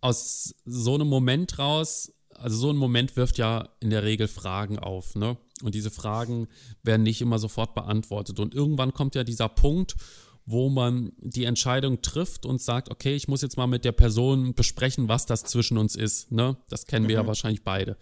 aus 0.00 0.54
so 0.64 0.94
einem 0.94 1.08
Moment 1.08 1.58
raus, 1.58 2.12
also 2.38 2.56
so 2.56 2.70
ein 2.70 2.76
Moment 2.76 3.16
wirft 3.16 3.38
ja 3.38 3.68
in 3.80 3.90
der 3.90 4.02
Regel 4.02 4.28
Fragen 4.28 4.78
auf, 4.78 5.14
ne? 5.14 5.36
Und 5.62 5.74
diese 5.74 5.90
Fragen 5.90 6.48
werden 6.82 7.02
nicht 7.02 7.20
immer 7.22 7.38
sofort 7.38 7.74
beantwortet. 7.74 8.38
Und 8.40 8.54
irgendwann 8.54 8.92
kommt 8.92 9.14
ja 9.14 9.24
dieser 9.24 9.48
Punkt, 9.48 9.96
wo 10.44 10.68
man 10.68 11.12
die 11.18 11.44
Entscheidung 11.44 12.02
trifft 12.02 12.46
und 12.46 12.60
sagt, 12.60 12.90
okay, 12.90 13.16
ich 13.16 13.26
muss 13.26 13.42
jetzt 13.42 13.56
mal 13.56 13.66
mit 13.66 13.84
der 13.84 13.92
Person 13.92 14.54
besprechen, 14.54 15.08
was 15.08 15.26
das 15.26 15.42
zwischen 15.44 15.76
uns 15.76 15.96
ist. 15.96 16.30
Ne? 16.30 16.56
Das 16.68 16.86
kennen 16.86 17.08
wir 17.08 17.16
ja 17.16 17.26
wahrscheinlich 17.26 17.64
beide. 17.64 17.96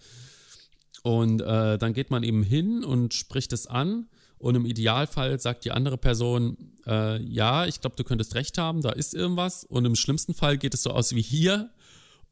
Und 1.01 1.41
äh, 1.41 1.77
dann 1.77 1.93
geht 1.93 2.11
man 2.11 2.23
eben 2.23 2.43
hin 2.43 2.83
und 2.83 3.13
spricht 3.13 3.53
es 3.53 3.67
an. 3.67 4.07
Und 4.37 4.55
im 4.55 4.65
Idealfall 4.65 5.39
sagt 5.39 5.65
die 5.65 5.71
andere 5.71 5.97
Person, 5.97 6.73
äh, 6.85 7.21
ja, 7.23 7.65
ich 7.65 7.81
glaube, 7.81 7.95
du 7.95 8.03
könntest 8.03 8.35
recht 8.35 8.57
haben, 8.57 8.81
da 8.81 8.91
ist 8.91 9.13
irgendwas. 9.13 9.63
Und 9.63 9.85
im 9.85 9.95
schlimmsten 9.95 10.33
Fall 10.33 10.57
geht 10.57 10.73
es 10.73 10.83
so 10.83 10.91
aus 10.91 11.15
wie 11.15 11.21
hier. 11.21 11.71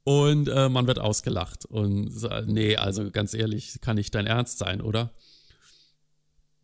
Und 0.05 0.49
äh, 0.49 0.67
man 0.69 0.85
wird 0.87 0.99
ausgelacht. 0.99 1.65
Und 1.65 2.09
so, 2.11 2.29
nee, 2.45 2.75
also 2.75 3.09
ganz 3.11 3.33
ehrlich, 3.33 3.79
kann 3.81 3.95
nicht 3.95 4.13
dein 4.13 4.27
Ernst 4.27 4.57
sein, 4.57 4.81
oder? 4.81 5.11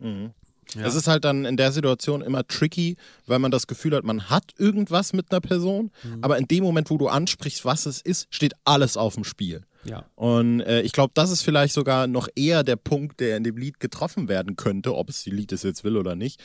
Ja. 0.02 0.86
Es 0.86 0.94
ist 0.96 1.08
halt 1.08 1.26
dann 1.26 1.46
in 1.46 1.58
der 1.58 1.72
Situation 1.72 2.22
immer 2.22 2.46
tricky, 2.48 2.96
weil 3.26 3.40
man 3.40 3.50
das 3.52 3.66
Gefühl 3.66 3.96
hat, 3.96 4.04
man 4.04 4.30
hat 4.30 4.54
irgendwas 4.58 5.14
mit 5.14 5.32
einer 5.32 5.42
Person, 5.42 5.92
Mhm. 6.04 6.20
aber 6.24 6.38
in 6.38 6.48
dem 6.48 6.64
Moment, 6.64 6.90
wo 6.90 6.98
du 6.98 7.08
ansprichst, 7.08 7.66
was 7.66 7.86
es 7.86 8.02
ist, 8.02 8.28
steht 8.30 8.54
alles 8.66 8.96
auf 8.96 9.16
dem 9.16 9.24
Spiel. 9.24 9.64
Ja. 9.84 10.06
Und 10.16 10.62
äh, 10.62 10.82
ich 10.82 10.92
glaube, 10.92 11.12
das 11.16 11.32
ist 11.32 11.42
vielleicht 11.42 11.74
sogar 11.74 12.06
noch 12.08 12.28
eher 12.36 12.64
der 12.64 12.76
Punkt, 12.76 13.20
der 13.20 13.38
in 13.38 13.44
dem 13.44 13.58
Lied 13.58 13.80
getroffen 13.80 14.28
werden 14.28 14.58
könnte, 14.58 14.96
ob 14.96 15.10
es 15.10 15.24
die 15.24 15.32
Lied 15.32 15.52
es 15.52 15.64
jetzt 15.64 15.84
will 15.84 15.98
oder 15.98 16.16
nicht, 16.16 16.40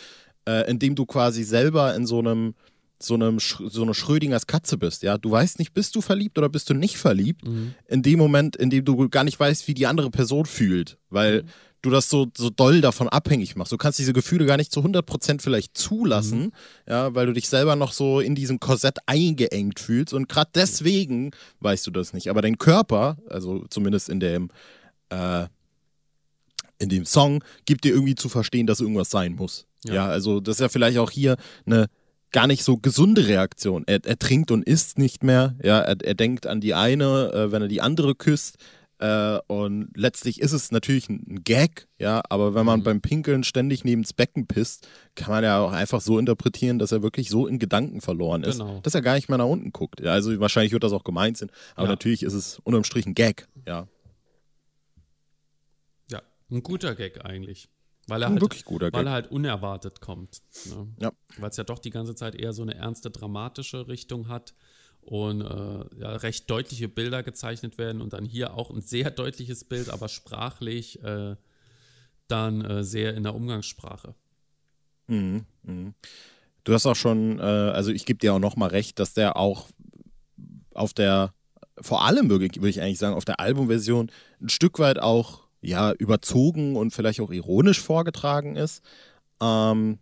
äh, 0.49 0.69
indem 0.71 0.95
du 0.95 1.05
quasi 1.05 1.45
selber 1.45 1.95
in 1.95 2.07
so 2.07 2.19
einem 2.21 2.55
so 3.01 3.15
einem 3.15 3.39
so 3.41 3.83
eine 3.83 3.93
Schrödingers 3.95 4.47
Katze 4.47 4.79
bist, 4.79 5.03
ja. 5.03 5.19
Du 5.19 5.31
weißt 5.31 5.59
nicht, 5.59 5.75
bist 5.75 5.95
du 5.97 6.01
verliebt 6.01 6.39
oder 6.39 6.49
bist 6.49 6.71
du 6.71 6.75
nicht 6.75 6.97
verliebt, 6.97 7.47
Mhm. 7.47 7.75
in 7.89 8.03
dem 8.03 8.19
Moment, 8.19 8.57
in 8.57 8.71
dem 8.71 8.85
du 8.85 9.09
gar 9.09 9.25
nicht 9.25 9.39
weißt, 9.39 9.67
wie 9.69 9.75
die 9.75 9.87
andere 9.87 10.11
Person 10.11 10.47
fühlt, 10.47 10.97
weil 11.11 11.43
Mhm. 11.43 11.47
du 11.83 11.91
das 11.91 12.09
so, 12.09 12.29
so 12.35 12.49
doll 12.49 12.81
davon 12.81 13.09
abhängig 13.11 13.57
machst. 13.57 13.73
Du 13.73 13.77
kannst 13.77 13.99
diese 13.99 14.15
Gefühle 14.15 14.47
gar 14.47 14.57
nicht 14.57 14.73
zu 14.73 14.83
100% 14.83 15.43
vielleicht 15.43 15.77
zulassen, 15.77 16.45
Mhm. 16.45 16.53
ja, 16.89 17.15
weil 17.15 17.27
du 17.27 17.33
dich 17.35 17.49
selber 17.49 17.77
noch 17.77 17.93
so 17.93 18.21
in 18.21 18.35
diesem 18.35 18.59
Korsett 18.59 18.97
eingeengt 19.07 19.81
fühlst 19.81 20.15
und 20.15 20.29
gerade 20.29 20.51
deswegen 20.55 21.33
weißt 21.61 21.87
du 21.87 21.91
das 21.91 22.15
nicht. 22.15 22.31
Aber 22.31 22.41
dein 22.41 22.57
Körper, 22.57 23.19
also 23.29 23.67
zumindest 23.69 24.09
in 24.09 24.19
dem, 24.21 24.49
äh, 25.11 25.47
in 26.79 26.89
dem 26.89 27.05
Song, 27.05 27.43
gibt 27.67 27.85
dir 27.85 27.93
irgendwie 27.93 28.15
zu 28.15 28.29
verstehen, 28.29 28.67
dass 28.67 28.81
irgendwas 28.81 29.11
sein 29.11 29.35
muss. 29.35 29.67
Ja. 29.85 29.95
Ja, 29.95 30.07
also 30.07 30.41
das 30.41 30.57
ist 30.57 30.61
ja 30.61 30.69
vielleicht 30.69 30.99
auch 30.99 31.11
hier 31.11 31.37
eine 31.67 31.87
gar 32.35 32.47
nicht 32.49 32.65
so 32.65 32.77
gesunde 32.77 33.27
Reaktion. 33.29 33.85
Er, 33.87 34.05
er 34.05 34.19
trinkt 34.19 34.51
und 34.51 34.65
isst 34.65 34.99
nicht 34.99 35.23
mehr. 35.23 35.55
Ja, 35.63 35.79
er, 35.79 35.97
er 36.03 36.15
denkt 36.15 36.47
an 36.47 36.61
die 36.61 36.75
eine, 36.75 37.33
äh, 37.33 37.53
wenn 37.53 37.63
er 37.63 37.69
die 37.69 37.81
andere 37.81 38.15
küsst. 38.15 38.57
Äh, 38.99 39.39
und 39.47 39.91
letztlich 39.97 40.41
ist 40.41 40.53
es 40.53 40.71
natürlich 40.73 41.09
ein, 41.09 41.43
Gag, 41.45 41.89
ja, 41.99 42.23
aber 42.29 42.55
wenn 42.55 42.67
man 42.67 42.83
beim 42.83 43.01
Pinkeln 43.01 43.43
ständig 43.45 43.85
neben 43.85 44.03
das 44.03 44.13
Becken 44.13 44.47
pisst, 44.47 44.87
kann 45.15 45.31
man 45.31 45.43
ja 45.45 45.59
auch 45.61 45.73
einfach 45.73 46.01
so 46.01 46.19
interpretieren, 46.19 46.79
dass 46.79 46.93
er 46.93 47.03
wirklich 47.03 47.29
so 47.31 47.47
in 47.47 47.59
Gedanken 47.59 48.01
verloren 48.01 48.43
ist, 48.45 48.59
Genau. 48.59 48.81
dass 48.83 48.95
er 48.95 49.03
gar 49.03 49.15
nicht 49.15 49.29
mehr 49.29 49.39
nach 49.39 49.47
unten 49.47 49.73
guckt. 49.73 50.01
Ja, 50.01 50.13
also 50.13 50.39
wahrscheinlich 50.41 50.73
wird 50.73 50.85
das 50.85 50.93
auch 50.93 51.03
gemeint 51.05 51.37
sein, 51.37 51.51
aber 51.75 51.87
Ja. 51.87 51.91
natürlich 51.93 52.23
ist 52.23 52.35
es 52.35 52.61
unterm 52.65 52.85
Strich 52.85 53.07
ein 53.07 53.15
Gag, 53.15 53.47
ja. 53.67 53.87
Ja, 56.11 56.23
ein 56.51 56.63
guter 56.63 56.95
Gag 56.95 57.25
eigentlich. 57.25 57.69
Weil 58.07 58.23
er 58.23 58.31
halt, 58.31 58.41
wirklich 58.41 58.65
guter 58.65 58.87
Weil 58.87 59.05
Gag. 59.05 59.07
er 59.07 59.13
halt 59.13 59.31
unerwartet 59.31 60.01
kommt. 60.01 60.43
Ne? 60.67 60.89
Ja. 61.01 61.13
Weil 61.39 61.51
es 61.51 61.57
ja 61.57 61.65
doch 61.65 61.79
die 61.79 61.91
ganze 61.91 62.15
Zeit 62.15 62.35
eher 62.35 62.53
so 62.53 62.63
eine 62.63 62.75
ernste, 62.75 63.11
dramatische 63.11 63.89
Richtung 63.89 64.29
hat 64.29 64.55
und 65.01 65.43
äh, 65.43 66.01
ja, 66.01 66.17
recht 66.17 66.49
deutliche 66.51 66.89
Bilder 66.89 67.23
gezeichnet 67.23 67.79
werden 67.79 68.01
und 68.01 68.13
dann 68.13 68.25
hier 68.25 68.55
auch 68.55 68.71
ein 68.71 68.81
sehr 68.81 69.11
deutliches 69.11 69.65
Bild, 69.65 69.91
aber 69.91 70.09
sprachlich 70.09 71.03
äh, 71.03 71.37
dann 72.29 72.65
äh, 72.65 72.85
sehr 72.85 73.15
in 73.15 73.23
der 73.23 73.35
Umgangssprache. 73.35 74.15
Mhm, 75.07 75.45
mhm. 75.63 75.95
Du 76.65 76.73
hast 76.73 76.87
auch 76.87 76.97
schon, 76.97 77.39
äh, 77.39 77.43
also 77.43 77.91
ich 77.91 78.07
gebe 78.07 78.19
dir 78.19 78.35
auch 78.35 78.39
noch 78.39 78.57
mal 78.57 78.71
recht, 78.71 78.99
dass 78.99 79.13
der 79.13 79.37
auch 79.37 79.69
auf 80.73 80.95
der, 80.95 81.35
vor 81.81 82.05
allem 82.05 82.31
würde 82.31 82.47
ich 82.47 82.81
eigentlich 82.81 82.99
sagen, 82.99 83.15
auf 83.15 83.27
der 83.27 83.41
Albumversion 83.41 84.11
ein 84.41 84.49
Stück 84.49 84.79
weit 84.79 84.99
auch 84.99 85.44
ja 85.65 85.93
überzogen 85.93 86.77
und 86.77 86.93
vielleicht 86.93 87.21
auch 87.21 87.31
ironisch 87.31 87.81
vorgetragen 87.81 88.57
ist. 88.57 88.83
Ähm, 89.41 89.99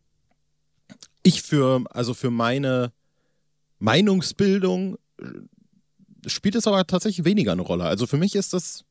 ich 1.22 1.42
für, 1.42 1.84
also 1.90 2.14
für 2.14 2.30
meine 2.30 2.92
Meinungsbildung 3.78 4.96
äh, 5.20 5.24
spielt 6.26 6.54
es 6.54 6.66
aber 6.66 6.86
tatsächlich 6.86 7.24
weniger 7.24 7.52
eine 7.52 7.62
Rolle. 7.62 7.84
Also 7.84 8.06
für 8.06 8.16
mich 8.16 8.34
ist 8.34 8.52
das 8.52 8.84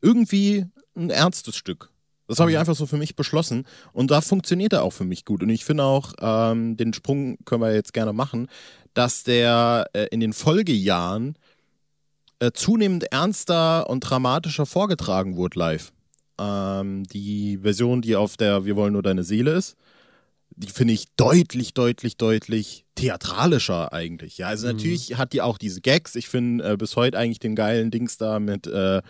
irgendwie 0.00 0.66
ein 0.96 1.10
ernstes 1.10 1.56
Stück. 1.56 1.90
Das 2.26 2.38
habe 2.38 2.52
ich 2.52 2.58
einfach 2.58 2.76
so 2.76 2.86
für 2.86 2.96
mich 2.96 3.16
beschlossen. 3.16 3.66
Und 3.92 4.12
da 4.12 4.20
funktioniert 4.20 4.72
er 4.72 4.84
auch 4.84 4.92
für 4.92 5.04
mich 5.04 5.24
gut. 5.24 5.42
Und 5.42 5.50
ich 5.50 5.64
finde 5.64 5.82
auch, 5.82 6.12
ähm, 6.20 6.76
den 6.76 6.92
Sprung 6.92 7.38
können 7.44 7.62
wir 7.62 7.74
jetzt 7.74 7.92
gerne 7.92 8.12
machen, 8.12 8.48
dass 8.94 9.24
der 9.24 9.90
äh, 9.94 10.06
in 10.12 10.20
den 10.20 10.32
Folgejahren 10.32 11.36
äh, 12.38 12.52
zunehmend 12.52 13.12
ernster 13.12 13.90
und 13.90 14.00
dramatischer 14.00 14.64
vorgetragen 14.64 15.34
wurde 15.34 15.58
live. 15.58 15.92
Ähm, 16.40 17.04
die 17.04 17.58
Version, 17.58 18.00
die 18.00 18.16
auf 18.16 18.36
der 18.36 18.64
Wir 18.64 18.74
wollen 18.74 18.94
nur 18.94 19.02
deine 19.02 19.24
Seele 19.24 19.52
ist, 19.52 19.76
die 20.56 20.68
finde 20.68 20.94
ich 20.94 21.06
deutlich, 21.16 21.74
deutlich, 21.74 22.16
deutlich 22.16 22.84
theatralischer 22.94 23.92
eigentlich. 23.92 24.38
Ja, 24.38 24.48
also 24.48 24.66
natürlich 24.66 25.16
hat 25.16 25.32
die 25.32 25.42
auch 25.42 25.58
diese 25.58 25.80
Gags. 25.80 26.16
Ich 26.16 26.28
finde 26.28 26.72
äh, 26.72 26.76
bis 26.76 26.96
heute 26.96 27.18
eigentlich 27.18 27.38
den 27.38 27.54
geilen 27.54 27.90
Dings 27.90 28.16
da 28.16 28.40
mit 28.40 28.66
äh, 28.66 29.02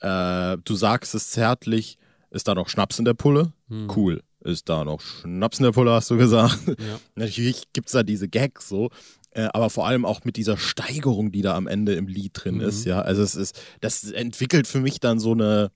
äh, 0.00 0.58
Du 0.64 0.74
sagst 0.74 1.14
es 1.14 1.30
zärtlich, 1.30 1.98
ist 2.30 2.48
da 2.48 2.54
noch 2.54 2.68
Schnaps 2.68 2.98
in 2.98 3.04
der 3.04 3.14
Pulle? 3.14 3.52
Cool. 3.70 4.22
Ist 4.40 4.68
da 4.68 4.84
noch 4.84 5.00
Schnaps 5.00 5.58
in 5.58 5.64
der 5.64 5.72
Pulle, 5.72 5.92
hast 5.92 6.10
du 6.10 6.16
gesagt? 6.16 6.58
Ja. 6.66 7.00
Natürlich 7.16 7.72
gibt 7.72 7.88
es 7.88 7.92
da 7.92 8.02
diese 8.02 8.28
Gags 8.28 8.68
so, 8.68 8.90
äh, 9.32 9.48
aber 9.52 9.70
vor 9.70 9.86
allem 9.86 10.04
auch 10.04 10.24
mit 10.24 10.36
dieser 10.36 10.56
Steigerung, 10.56 11.32
die 11.32 11.42
da 11.42 11.56
am 11.56 11.66
Ende 11.66 11.94
im 11.94 12.06
Lied 12.06 12.32
drin 12.34 12.60
ist, 12.60 12.84
ja. 12.84 13.00
Also 13.00 13.22
es 13.22 13.34
ist, 13.34 13.60
das 13.80 14.10
entwickelt 14.10 14.66
für 14.66 14.80
mich 14.80 15.00
dann 15.00 15.18
so 15.18 15.32
eine 15.32 15.70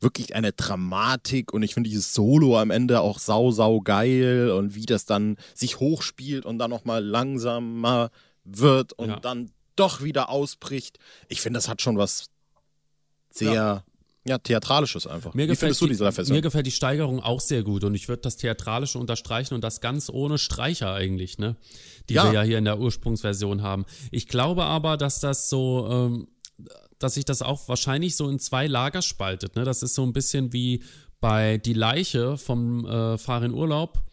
wirklich 0.00 0.34
eine 0.34 0.52
Dramatik 0.52 1.52
und 1.52 1.62
ich 1.62 1.74
finde 1.74 1.90
dieses 1.90 2.14
Solo 2.14 2.58
am 2.58 2.70
Ende 2.70 3.00
auch 3.00 3.18
sau, 3.18 3.50
sau 3.50 3.80
geil 3.80 4.50
und 4.50 4.74
wie 4.74 4.86
das 4.86 5.04
dann 5.06 5.36
sich 5.54 5.80
hochspielt 5.80 6.44
und 6.46 6.58
dann 6.58 6.70
nochmal 6.70 7.04
langsamer 7.04 8.10
wird 8.44 8.92
und 8.92 9.08
Ja. 9.08 9.20
dann 9.20 9.50
doch 9.76 10.02
wieder 10.02 10.28
ausbricht. 10.28 10.98
Ich 11.28 11.40
finde, 11.40 11.58
das 11.58 11.68
hat 11.68 11.82
schon 11.82 11.98
was 11.98 12.26
sehr, 13.30 13.84
ja, 14.26 14.38
theatralisches 14.38 15.06
einfach. 15.06 15.34
Mir 15.34 15.44
wie 15.44 15.48
gefällt, 15.48 15.76
findest 15.76 16.00
du 16.02 16.22
die, 16.26 16.32
mir 16.32 16.42
gefällt 16.42 16.66
die 16.66 16.70
Steigerung 16.72 17.20
auch 17.20 17.40
sehr 17.40 17.62
gut 17.62 17.84
und 17.84 17.94
ich 17.94 18.08
würde 18.08 18.22
das 18.22 18.36
Theatralische 18.36 18.98
unterstreichen 18.98 19.54
und 19.54 19.62
das 19.62 19.80
ganz 19.80 20.10
ohne 20.10 20.38
Streicher 20.38 20.92
eigentlich, 20.92 21.38
ne? 21.38 21.56
Die 22.08 22.14
Ja. 22.14 22.24
wir 22.24 22.32
ja 22.32 22.42
hier 22.42 22.58
in 22.58 22.64
der 22.64 22.78
Ursprungsversion 22.78 23.62
haben. 23.62 23.84
Ich 24.10 24.28
glaube 24.28 24.64
aber, 24.64 24.96
dass 24.96 25.20
das 25.20 25.48
so, 25.48 25.88
ähm, 25.90 26.28
dass 26.98 27.14
sich 27.14 27.24
das 27.24 27.42
auch 27.42 27.68
wahrscheinlich 27.68 28.16
so 28.16 28.28
in 28.28 28.38
zwei 28.38 28.66
Lager 28.66 29.02
spaltet, 29.02 29.56
ne? 29.56 29.64
Das 29.64 29.82
ist 29.82 29.94
so 29.94 30.04
ein 30.04 30.12
bisschen 30.12 30.52
wie 30.52 30.82
bei 31.20 31.58
Die 31.58 31.72
Leiche 31.72 32.38
vom 32.38 32.86
äh, 32.86 33.18
Fahr 33.18 33.42
in 33.42 33.52
Urlaub 33.52 34.04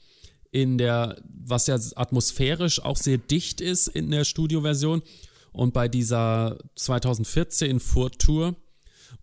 in 0.52 0.78
der, 0.78 1.18
was 1.28 1.68
ja 1.68 1.78
atmosphärisch 1.96 2.82
auch 2.82 2.96
sehr 2.96 3.18
dicht 3.18 3.60
ist 3.60 3.88
in 3.88 4.10
der 4.10 4.24
Studioversion 4.24 5.02
und 5.52 5.74
bei 5.74 5.88
dieser 5.88 6.58
2014 6.76 7.80
Furt-Tour 7.80 8.56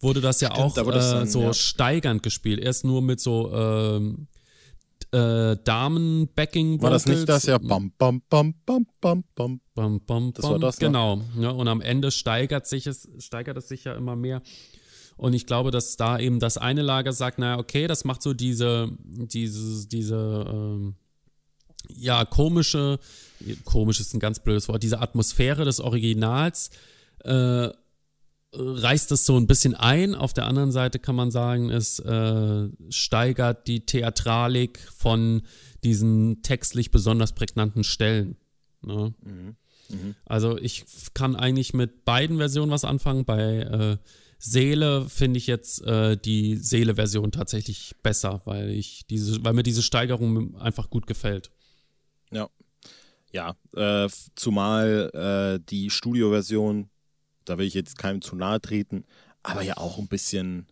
wurde 0.01 0.21
das 0.21 0.41
ja 0.41 0.49
Stimmt, 0.49 0.61
auch 0.61 0.75
da 0.75 0.83
äh, 0.83 0.93
dann, 0.93 1.29
so 1.29 1.43
ja. 1.43 1.55
steigernd 1.55 2.23
gespielt. 2.23 2.61
Erst 2.61 2.85
nur 2.85 3.03
mit 3.03 3.21
so 3.21 3.53
ähm, 3.53 4.27
äh, 5.13 5.57
Damen-Backing 5.63 6.81
War 6.81 6.91
das 6.91 7.07
nicht 7.07 7.29
das 7.29 7.45
ja? 7.45 7.59
Bam, 7.59 7.93
bam, 7.99 8.23
bam, 8.29 8.55
bam, 8.65 8.87
bam, 9.01 9.25
bam. 9.35 9.61
Bam, 9.75 10.01
bam, 10.05 10.33
Das 10.33 10.45
war 10.45 10.59
das, 10.59 10.81
ne? 10.81 10.87
Genau. 10.87 11.21
Ja, 11.39 11.51
und 11.51 11.69
am 11.69 11.81
Ende 11.81 12.11
steigert 12.11 12.67
sich 12.67 12.87
es, 12.87 13.09
steigert 13.19 13.57
es 13.57 13.69
sich 13.69 13.85
ja 13.85 13.95
immer 13.95 14.17
mehr. 14.17 14.43
Und 15.17 15.35
ich 15.35 15.47
glaube, 15.47 15.71
dass 15.71 15.97
da 15.97 16.19
eben 16.19 16.41
das 16.41 16.59
eine 16.59 16.83
Lager 16.83 17.13
sagt, 17.13 17.39
naja, 17.39 17.59
okay, 17.59 17.87
das 17.87 18.05
macht 18.05 18.23
so 18.23 18.33
diese, 18.33 18.91
diese, 19.01 19.87
diese, 19.87 20.47
ähm, 20.49 20.95
ja, 21.89 22.25
komische, 22.25 22.99
komisch 23.65 24.01
ist 24.01 24.15
ein 24.15 24.21
ganz 24.21 24.41
blödes 24.41 24.69
Wort, 24.69 24.83
diese 24.83 25.01
Atmosphäre 25.01 25.65
des 25.65 25.81
Originals 25.81 26.71
äh, 27.25 27.69
reißt 28.53 29.13
es 29.13 29.25
so 29.25 29.37
ein 29.37 29.47
bisschen 29.47 29.75
ein. 29.75 30.15
Auf 30.15 30.33
der 30.33 30.47
anderen 30.47 30.73
Seite 30.73 30.99
kann 30.99 31.17
man 31.17 31.31
sagen, 31.31 31.71
es 31.71 31.99
äh, 32.01 32.69
steigert 32.91 33.67
die 33.67 33.87
Theatralik 33.87 34.79
von 34.95 35.43
diesen 35.85 36.43
textlich 36.43 36.91
besonders 36.91 37.35
prägnanten 37.35 37.85
Stellen. 37.85 38.37
Ne? 38.83 39.15
Also 40.25 40.59
ich 40.59 40.85
kann 41.15 41.37
eigentlich 41.37 41.75
mit 41.75 42.05
beiden 42.05 42.39
Versionen 42.39 42.71
was 42.71 42.85
anfangen. 42.85 43.25
Bei 43.25 43.59
äh, 43.61 43.97
Seele 44.39 45.09
finde 45.09 45.39
ich 45.39 45.47
jetzt 45.47 45.83
äh, 45.83 46.17
die 46.17 46.57
Seele-Version 46.57 47.31
tatsächlich 47.31 47.95
besser, 48.03 48.43
weil 48.45 48.71
ich 48.71 49.07
diese, 49.07 49.45
weil 49.45 49.53
mir 49.53 49.63
diese 49.63 49.83
Steigerung 49.83 50.57
einfach 50.57 50.91
gut 50.91 51.07
gefällt. 51.07 51.51
Ja. 52.31 52.49
Ja, 53.33 53.57
äh, 53.75 54.11
zumal 54.35 55.11
äh, 55.15 55.65
die 55.71 55.89
Studioversion, 55.89 56.91
da 57.45 57.59
will 57.59 57.67
ich 57.67 57.75
jetzt 57.75 57.99
keinem 57.99 58.23
zu 58.23 58.37
nahe 58.37 58.61
treten, 58.61 59.05
aber 59.43 59.63
ja 59.63 59.77
auch 59.77 59.99
ein 59.99 60.09
bisschen, 60.09 60.67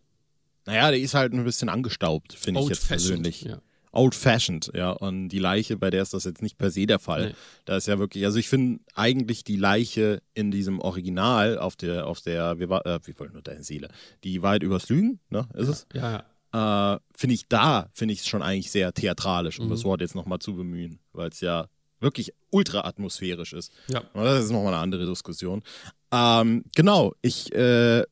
naja, 0.67 0.91
der 0.91 1.01
ist 1.01 1.15
halt 1.15 1.33
ein 1.33 1.45
bisschen 1.45 1.69
angestaubt, 1.69 2.33
finde 2.35 2.61
ich 2.61 2.69
jetzt 2.69 2.87
persönlich. 2.89 3.43
Ja. 3.43 3.61
Old-fashioned, 3.93 4.71
ja. 4.75 4.93
Und 4.93 5.31
die 5.31 5.41
Leiche, 5.41 5.77
bei 5.77 5.91
der 5.91 6.03
ist 6.03 6.15
das 6.15 6.23
jetzt 6.23 6.43
nicht 6.43 6.57
per 6.59 6.71
se 6.71 6.87
der 6.87 7.01
Fall. 7.01 7.31
Nee. 7.31 7.35
Da 7.65 7.77
ist 7.77 7.89
ja 7.89 7.99
wirklich, 7.99 8.25
also 8.25 8.39
ich 8.39 8.49
finde 8.49 8.79
eigentlich 8.95 9.43
die 9.43 9.57
Leiche 9.57 10.23
in 10.33 10.53
diesem 10.53 10.79
Original 10.79 11.59
auf 11.59 11.75
der, 11.75 12.07
auf 12.07 12.21
der, 12.21 12.61
wir, 12.61 12.71
äh, 12.87 13.01
wir 13.05 13.19
wollen 13.19 13.33
nur 13.33 13.43
deine 13.43 13.65
Seele, 13.65 13.89
die 14.23 14.43
Wahrheit 14.43 14.63
übers 14.63 14.89
Lügen, 14.89 15.19
ne, 15.31 15.49
ist 15.55 15.67
es? 15.69 15.87
Ja, 15.93 16.25
ja. 16.55 16.95
äh, 16.95 17.01
finde 17.17 17.35
ich 17.35 17.49
da, 17.49 17.89
finde 17.93 18.15
ich 18.15 18.21
es 18.21 18.29
schon 18.29 18.43
eigentlich 18.43 18.71
sehr 18.71 18.95
theatralisch, 18.95 19.59
um 19.59 19.67
Mhm. 19.67 19.71
das 19.71 19.83
Wort 19.83 20.03
jetzt 20.03 20.15
nochmal 20.15 20.39
zu 20.39 20.55
bemühen, 20.55 21.01
weil 21.13 21.31
es 21.31 21.41
ja 21.41 21.67
wirklich 21.99 22.33
ultra 22.51 22.83
atmosphärisch 22.87 23.53
ist. 23.55 23.73
Ja. 23.89 24.05
Aber 24.15 24.23
das 24.25 24.45
ist 24.45 24.51
nochmal 24.53 24.73
eine 24.75 24.83
andere 24.83 25.05
Diskussion. 25.05 25.63
Ähm, 26.13 26.65
genau, 26.75 27.13
ich 27.23 27.53
äh, 27.55 28.05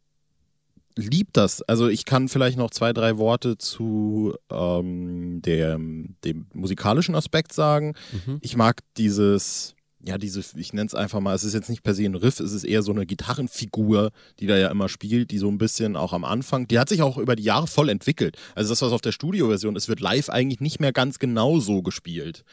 lieb 0.98 1.32
das. 1.32 1.62
Also 1.62 1.88
ich 1.88 2.04
kann 2.04 2.28
vielleicht 2.28 2.58
noch 2.58 2.70
zwei, 2.70 2.92
drei 2.92 3.18
Worte 3.18 3.58
zu 3.58 4.34
ähm, 4.50 5.40
dem, 5.42 6.16
dem 6.24 6.46
musikalischen 6.52 7.14
Aspekt 7.14 7.52
sagen. 7.52 7.94
Mhm. 8.26 8.38
Ich 8.40 8.56
mag 8.56 8.80
dieses, 8.96 9.74
ja, 10.04 10.18
diese, 10.18 10.42
ich 10.56 10.72
nenne 10.72 10.86
es 10.86 10.94
einfach 10.94 11.20
mal, 11.20 11.34
es 11.34 11.44
ist 11.44 11.54
jetzt 11.54 11.70
nicht 11.70 11.82
per 11.82 11.94
se 11.94 12.04
ein 12.04 12.14
Riff, 12.14 12.40
es 12.40 12.52
ist 12.52 12.64
eher 12.64 12.82
so 12.82 12.92
eine 12.92 13.06
Gitarrenfigur, 13.06 14.10
die 14.40 14.46
da 14.46 14.56
ja 14.56 14.68
immer 14.70 14.88
spielt, 14.88 15.30
die 15.30 15.38
so 15.38 15.48
ein 15.48 15.58
bisschen 15.58 15.96
auch 15.96 16.12
am 16.12 16.24
Anfang, 16.24 16.66
die 16.66 16.78
hat 16.78 16.88
sich 16.88 17.02
auch 17.02 17.18
über 17.18 17.36
die 17.36 17.44
Jahre 17.44 17.66
voll 17.66 17.88
entwickelt. 17.88 18.36
Also 18.54 18.70
das, 18.70 18.82
was 18.82 18.92
auf 18.92 19.00
der 19.00 19.12
Studioversion 19.12 19.76
ist, 19.76 19.88
wird 19.88 20.00
live 20.00 20.30
eigentlich 20.30 20.60
nicht 20.60 20.80
mehr 20.80 20.92
ganz 20.92 21.18
genau 21.18 21.60
so 21.60 21.82
gespielt. 21.82 22.44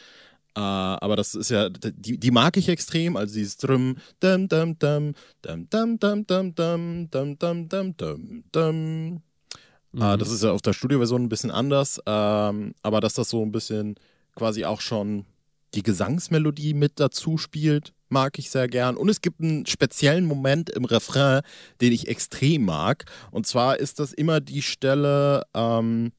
Äh, 0.55 0.59
aber 0.59 1.15
das 1.15 1.35
ist 1.35 1.49
ja, 1.49 1.69
die, 1.69 2.17
die 2.17 2.31
mag 2.31 2.55
ich 2.55 2.69
extrem, 2.69 3.17
also 3.17 3.35
dieses 3.35 3.57
Drum, 3.57 3.97
dum, 4.21 4.47
dum, 4.47 4.79
dum, 4.79 5.13
dum, 5.41 5.69
dum, 5.69 5.99
dum, 5.99 6.25
dum, 6.25 6.55
dum, 6.55 7.09
dum, 7.09 7.37
dum, 7.39 7.69
dum, 7.69 7.97
dum, 7.97 8.43
dum. 8.51 9.21
Äh, 9.95 10.17
das 10.17 10.31
ist 10.31 10.43
ja 10.43 10.51
auf 10.51 10.61
der 10.61 10.73
Studioversion 10.73 11.23
ein 11.23 11.29
bisschen 11.29 11.51
anders, 11.51 11.99
ähm, 12.05 12.73
aber 12.81 13.01
dass 13.01 13.13
das 13.15 13.29
so 13.29 13.43
ein 13.43 13.51
bisschen 13.51 13.95
quasi 14.35 14.65
auch 14.65 14.81
schon 14.81 15.25
die 15.73 15.83
Gesangsmelodie 15.83 16.73
mit 16.73 16.99
dazu 17.01 17.37
spielt, 17.37 17.93
mag 18.07 18.39
ich 18.39 18.49
sehr 18.49 18.69
gern. 18.69 18.95
Und 18.95 19.09
es 19.09 19.19
gibt 19.19 19.41
einen 19.41 19.65
speziellen 19.65 20.25
Moment 20.25 20.69
im 20.69 20.85
Refrain, 20.85 21.41
den 21.81 21.91
ich 21.91 22.07
extrem 22.07 22.63
mag. 22.63 23.05
Und 23.31 23.45
zwar 23.45 23.77
ist 23.77 23.99
das 23.99 24.13
immer 24.13 24.39
die 24.39 24.61
Stelle, 24.61 25.43
ähm, 25.53 26.13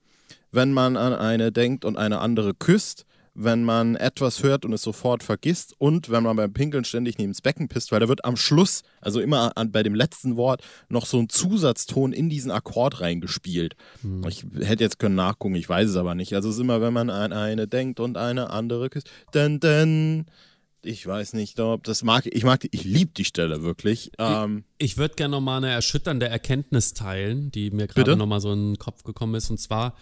wenn 0.52 0.72
man 0.72 0.96
an 0.96 1.14
eine 1.14 1.52
denkt 1.52 1.84
und 1.86 1.96
eine 1.96 2.20
andere 2.20 2.52
küsst, 2.54 3.06
wenn 3.38 3.64
man 3.64 3.96
etwas 3.96 4.42
hört 4.42 4.64
und 4.64 4.72
es 4.72 4.80
sofort 4.82 5.22
vergisst 5.22 5.74
und 5.78 6.08
wenn 6.10 6.22
man 6.22 6.36
beim 6.36 6.52
Pinkeln 6.54 6.84
ständig 6.84 7.18
neben 7.18 7.32
das 7.32 7.42
Becken 7.42 7.68
pisst, 7.68 7.92
weil 7.92 8.00
da 8.00 8.08
wird 8.08 8.24
am 8.24 8.36
Schluss, 8.36 8.82
also 9.02 9.20
immer 9.20 9.56
an, 9.58 9.70
bei 9.72 9.82
dem 9.82 9.94
letzten 9.94 10.36
Wort, 10.36 10.62
noch 10.88 11.04
so 11.04 11.18
ein 11.18 11.28
Zusatzton 11.28 12.12
in 12.14 12.30
diesen 12.30 12.50
Akkord 12.50 13.00
reingespielt. 13.02 13.76
Ich 14.26 14.44
hätte 14.60 14.84
jetzt 14.84 14.98
können 14.98 15.16
nachgucken, 15.16 15.54
ich 15.56 15.68
weiß 15.68 15.90
es 15.90 15.96
aber 15.96 16.14
nicht. 16.14 16.32
Also 16.34 16.48
es 16.48 16.54
ist 16.56 16.60
immer, 16.62 16.80
wenn 16.80 16.94
man 16.94 17.10
an 17.10 17.32
eine 17.34 17.68
denkt 17.68 18.00
und 18.00 18.16
eine 18.16 18.48
andere 18.50 18.88
küsst, 18.88 19.10
denn, 19.34 19.60
denn, 19.60 20.24
ich 20.82 21.06
weiß 21.06 21.32
nicht, 21.32 21.58
ob 21.60 21.84
das 21.84 22.04
mag, 22.04 22.24
ich 22.26 22.44
mag, 22.44 22.60
die- 22.60 22.68
ich 22.72 22.84
liebe 22.84 23.10
die 23.16 23.24
Stelle 23.24 23.62
wirklich. 23.62 24.12
Ähm, 24.18 24.64
Ich 24.78 24.96
würde 24.98 25.14
gerne 25.16 25.32
nochmal 25.32 25.58
eine 25.58 25.72
erschütternde 25.72 26.28
Erkenntnis 26.28 26.94
teilen, 26.94 27.50
die 27.50 27.70
mir 27.70 27.86
gerade 27.88 28.12
nochmal 28.16 28.40
so 28.40 28.52
in 28.52 28.72
den 28.74 28.78
Kopf 28.78 29.02
gekommen 29.02 29.34
ist. 29.34 29.50
Und 29.50 29.58
zwar, 29.58 29.94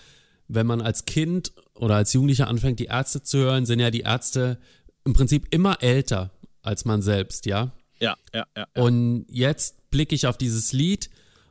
wenn 0.47 0.67
man 0.67 0.81
als 0.83 1.05
Kind 1.07 1.53
oder 1.75 1.97
als 1.97 2.13
Jugendlicher 2.13 2.49
anfängt, 2.49 2.81
die 2.81 2.87
Ärzte 2.87 3.23
zu 3.23 3.39
hören, 3.39 3.67
sind 3.67 3.81
ja 3.81 3.91
die 3.91 4.01
Ärzte 4.01 4.59
im 5.05 5.13
Prinzip 5.13 5.47
immer 5.51 5.83
älter 5.83 6.31
als 6.63 6.85
man 6.85 7.03
selbst, 7.03 7.47
ja? 7.47 7.73
ja, 8.01 8.17
ja, 8.33 8.47
ja. 8.57 8.67
Und 8.75 9.27
jetzt 9.29 9.91
blicke 9.91 10.15
ich 10.15 10.27
auf 10.27 10.39
dieses 10.39 10.73
Lied 10.73 11.11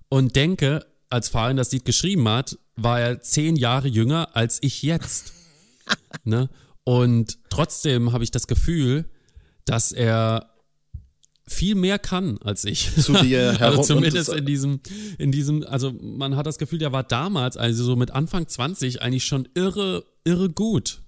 und 0.10 0.36
denke, 0.36 0.86
als 1.10 1.30
Farin 1.30 1.58
das 1.58 1.72
Lied 1.72 1.86
geschrieben 1.86 2.28
hat, 2.28 2.58
war 2.76 3.00
er 3.00 3.22
zehn 3.22 3.56
Jahre 3.56 3.88
jünger 3.88 4.36
als 4.36 4.58
ich 4.62 4.82
jetzt. 4.82 5.34
ne? 6.24 6.50
Und 6.84 7.38
trotzdem 7.50 8.12
habe 8.12 8.24
ich 8.24 8.32
das 8.32 8.48
Gefühl, 8.48 9.06
dass 9.66 9.92
er 9.92 10.50
viel 11.48 11.76
mehr 11.76 12.00
kann 12.00 12.38
als 12.40 12.66
ich. 12.66 12.94
Zu 12.96 13.14
dir 13.14 13.54
herum- 13.60 13.80
also 13.80 13.96
zumindest 13.96 14.30
in 14.34 14.46
diesem, 14.46 14.80
in 15.18 15.32
diesem, 15.32 15.64
also 15.64 15.94
man 16.02 16.36
hat 16.36 16.46
das 16.48 16.58
Gefühl, 16.58 16.80
der 16.80 16.92
war 16.92 17.04
damals, 17.04 17.58
also 17.58 17.84
so 17.84 17.96
mit 17.96 18.12
Anfang 18.12 18.48
20, 18.48 19.02
eigentlich 19.02 19.26
schon 19.26 19.48
irre, 19.54 20.06
irre 20.24 20.50
gut. 20.50 21.02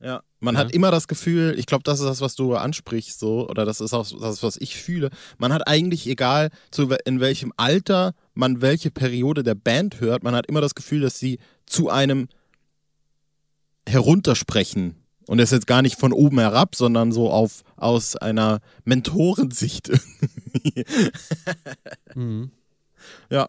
Ja, 0.00 0.22
man 0.38 0.54
Ja. 0.54 0.60
hat 0.60 0.72
immer 0.72 0.92
das 0.92 1.08
Gefühl, 1.08 1.56
ich 1.58 1.66
glaube, 1.66 1.82
das 1.82 1.98
ist 1.98 2.06
das, 2.06 2.20
was 2.20 2.36
du 2.36 2.54
ansprichst, 2.54 3.18
so, 3.18 3.48
oder 3.48 3.64
das 3.64 3.80
ist 3.80 3.92
auch 3.92 4.06
das, 4.20 4.42
was 4.44 4.56
ich 4.56 4.76
fühle. 4.76 5.10
Man 5.38 5.52
hat 5.52 5.66
eigentlich, 5.66 6.06
egal 6.06 6.50
zu, 6.70 6.88
in 7.04 7.18
welchem 7.18 7.52
Alter 7.56 8.14
man 8.34 8.60
welche 8.60 8.92
Periode 8.92 9.42
der 9.42 9.56
Band 9.56 10.00
hört, 10.00 10.22
man 10.22 10.36
hat 10.36 10.46
immer 10.46 10.60
das 10.60 10.76
Gefühl, 10.76 11.00
dass 11.00 11.18
sie 11.18 11.40
zu 11.66 11.88
einem 11.90 12.28
heruntersprechen. 13.88 14.94
Und 15.26 15.38
das 15.38 15.48
ist 15.50 15.56
jetzt 15.58 15.66
gar 15.66 15.82
nicht 15.82 15.98
von 15.98 16.12
oben 16.12 16.38
herab, 16.38 16.74
sondern 16.76 17.10
so 17.12 17.30
auf, 17.30 17.62
aus 17.76 18.16
einer 18.16 18.60
Mentorensicht. 18.84 19.90
Mhm. 22.14 22.50
Ja. 23.30 23.48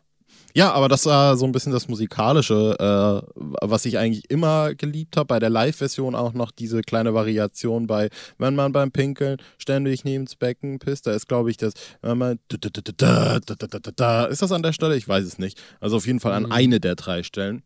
Ja, 0.55 0.71
aber 0.71 0.87
das 0.87 1.05
war 1.05 1.37
so 1.37 1.45
ein 1.45 1.51
bisschen 1.51 1.71
das 1.71 1.87
Musikalische, 1.87 2.75
äh, 2.79 3.31
was 3.35 3.85
ich 3.85 3.97
eigentlich 3.97 4.29
immer 4.29 4.73
geliebt 4.73 5.17
habe. 5.17 5.27
Bei 5.27 5.39
der 5.39 5.49
Live-Version 5.49 6.15
auch 6.15 6.33
noch 6.33 6.51
diese 6.51 6.81
kleine 6.81 7.13
Variation 7.13 7.87
bei 7.87 8.09
Wenn 8.37 8.55
man 8.55 8.71
beim 8.71 8.91
Pinkeln 8.91 9.37
ständig 9.57 10.03
neben 10.03 10.25
das 10.25 10.35
Becken 10.35 10.79
pisst. 10.79 11.07
Da 11.07 11.11
ist, 11.11 11.27
glaube 11.27 11.51
ich, 11.51 11.57
das 11.57 11.73
wenn 12.01 12.17
man 12.17 12.39
Ist 12.49 14.41
das 14.41 14.51
an 14.51 14.63
der 14.63 14.73
Stelle? 14.73 14.95
Ich 14.95 15.07
weiß 15.07 15.25
es 15.25 15.37
nicht. 15.37 15.61
Also 15.79 15.97
auf 15.97 16.07
jeden 16.07 16.19
Fall 16.19 16.33
an 16.33 16.43
mhm. 16.43 16.51
eine 16.51 16.79
der 16.79 16.95
drei 16.95 17.23
Stellen. 17.23 17.63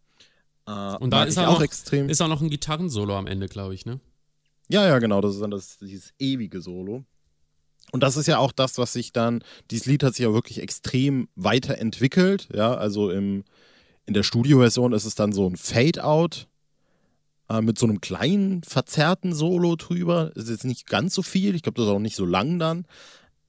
Äh, 0.67 0.95
Und 0.97 1.11
da 1.11 1.23
ist 1.23 1.37
auch, 1.37 1.53
noch, 1.53 1.61
extrem. 1.61 2.09
ist 2.09 2.21
auch 2.21 2.27
noch 2.27 2.41
ein 2.41 2.49
Gitarrensolo 2.49 3.15
am 3.15 3.27
Ende, 3.27 3.47
glaube 3.47 3.73
ich, 3.73 3.85
ne? 3.85 3.99
Ja, 4.69 4.87
ja, 4.87 4.99
genau. 4.99 5.21
Das 5.21 5.35
ist 5.35 5.41
dann 5.41 5.51
das, 5.51 5.77
dieses 5.79 6.13
ewige 6.19 6.61
Solo. 6.61 7.03
Und 7.91 8.01
das 8.01 8.17
ist 8.17 8.27
ja 8.27 8.39
auch 8.39 8.51
das, 8.51 8.77
was 8.77 8.93
sich 8.93 9.13
dann, 9.13 9.43
dieses 9.69 9.85
Lied 9.85 10.03
hat 10.03 10.15
sich 10.15 10.23
ja 10.23 10.33
wirklich 10.33 10.61
extrem 10.61 11.27
weiterentwickelt, 11.35 12.49
ja, 12.53 12.73
also 12.73 13.11
im, 13.11 13.43
in 14.05 14.13
der 14.13 14.23
Studioversion 14.23 14.93
ist 14.93 15.05
es 15.05 15.15
dann 15.15 15.31
so 15.31 15.47
ein 15.47 15.57
Fade-Out 15.57 16.47
äh, 17.49 17.61
mit 17.61 17.77
so 17.77 17.85
einem 17.85 18.01
kleinen, 18.01 18.63
verzerrten 18.63 19.33
Solo 19.33 19.75
drüber, 19.75 20.31
ist 20.35 20.49
jetzt 20.49 20.65
nicht 20.65 20.87
ganz 20.87 21.13
so 21.13 21.21
viel, 21.21 21.55
ich 21.55 21.61
glaube, 21.61 21.77
das 21.77 21.85
ist 21.85 21.93
auch 21.93 21.99
nicht 21.99 22.15
so 22.15 22.25
lang 22.25 22.57
dann, 22.57 22.85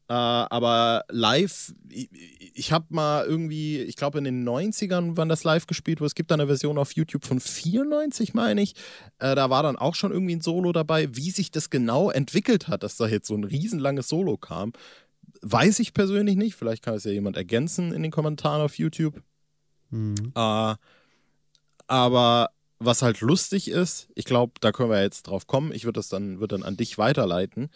äh, 0.09 0.13
aber 0.13 1.05
live, 1.09 1.75
ich, 1.89 2.11
ich 2.55 2.73
habe 2.73 2.87
mal 2.91 3.25
irgendwie, 3.25 3.81
ich 3.81 3.97
glaube 3.97 4.19
in 4.19 4.25
den 4.25 4.47
90ern, 4.47 5.13
wann 5.17 5.29
das 5.29 5.45
live 5.45 5.67
gespielt 5.67 6.01
wurde, 6.01 6.09
es 6.09 6.15
gibt 6.15 6.31
da 6.31 6.35
eine 6.35 6.47
Version 6.47 6.77
auf 6.77 6.93
YouTube 6.93 7.25
von 7.25 7.41
94, 7.41 8.35
meine 8.35 8.61
ich, 8.61 8.75
äh, 9.19 9.35
da 9.35 9.49
war 9.49 9.63
dann 9.63 9.77
auch 9.77 9.95
schon 9.95 10.13
irgendwie 10.13 10.37
ein 10.37 10.43
Solo 10.43 10.73
dabei. 10.73 11.15
Wie 11.17 11.31
sich 11.31 11.51
das 11.51 11.71
genau 11.71 12.11
entwickelt 12.11 12.69
hat, 12.69 12.83
dass 12.83 12.97
da 12.97 13.07
jetzt 13.07 13.27
so 13.27 13.35
ein 13.35 13.45
riesenlanges 13.45 14.09
Solo 14.09 14.37
kam, 14.37 14.73
weiß 15.41 15.79
ich 15.79 15.95
persönlich 15.95 16.37
nicht. 16.37 16.55
Vielleicht 16.55 16.83
kann 16.83 16.95
es 16.95 17.05
ja 17.05 17.11
jemand 17.11 17.37
ergänzen 17.37 17.93
in 17.93 18.03
den 18.03 18.13
Kommentaren 18.13 18.63
auf 18.63 18.79
YouTube. 18.79 19.23
Äh, 20.35 20.75
aber 21.87 22.51
was 22.79 23.03
halt 23.03 23.21
lustig 23.21 23.69
ist, 23.69 24.09
ich 24.15 24.25
glaube, 24.25 24.55
da 24.61 24.73
können 24.73 24.91
wir 24.91 25.03
jetzt 25.03 25.25
drauf 25.25 25.47
kommen. 25.47 25.73
Ich 25.73 25.85
würde 25.85 25.99
das 25.99 26.09
dann, 26.09 26.41
würd 26.41 26.53
dann 26.53 26.63
an 26.63 26.77
dich 26.77 26.99
weiterleiten. 26.99 27.71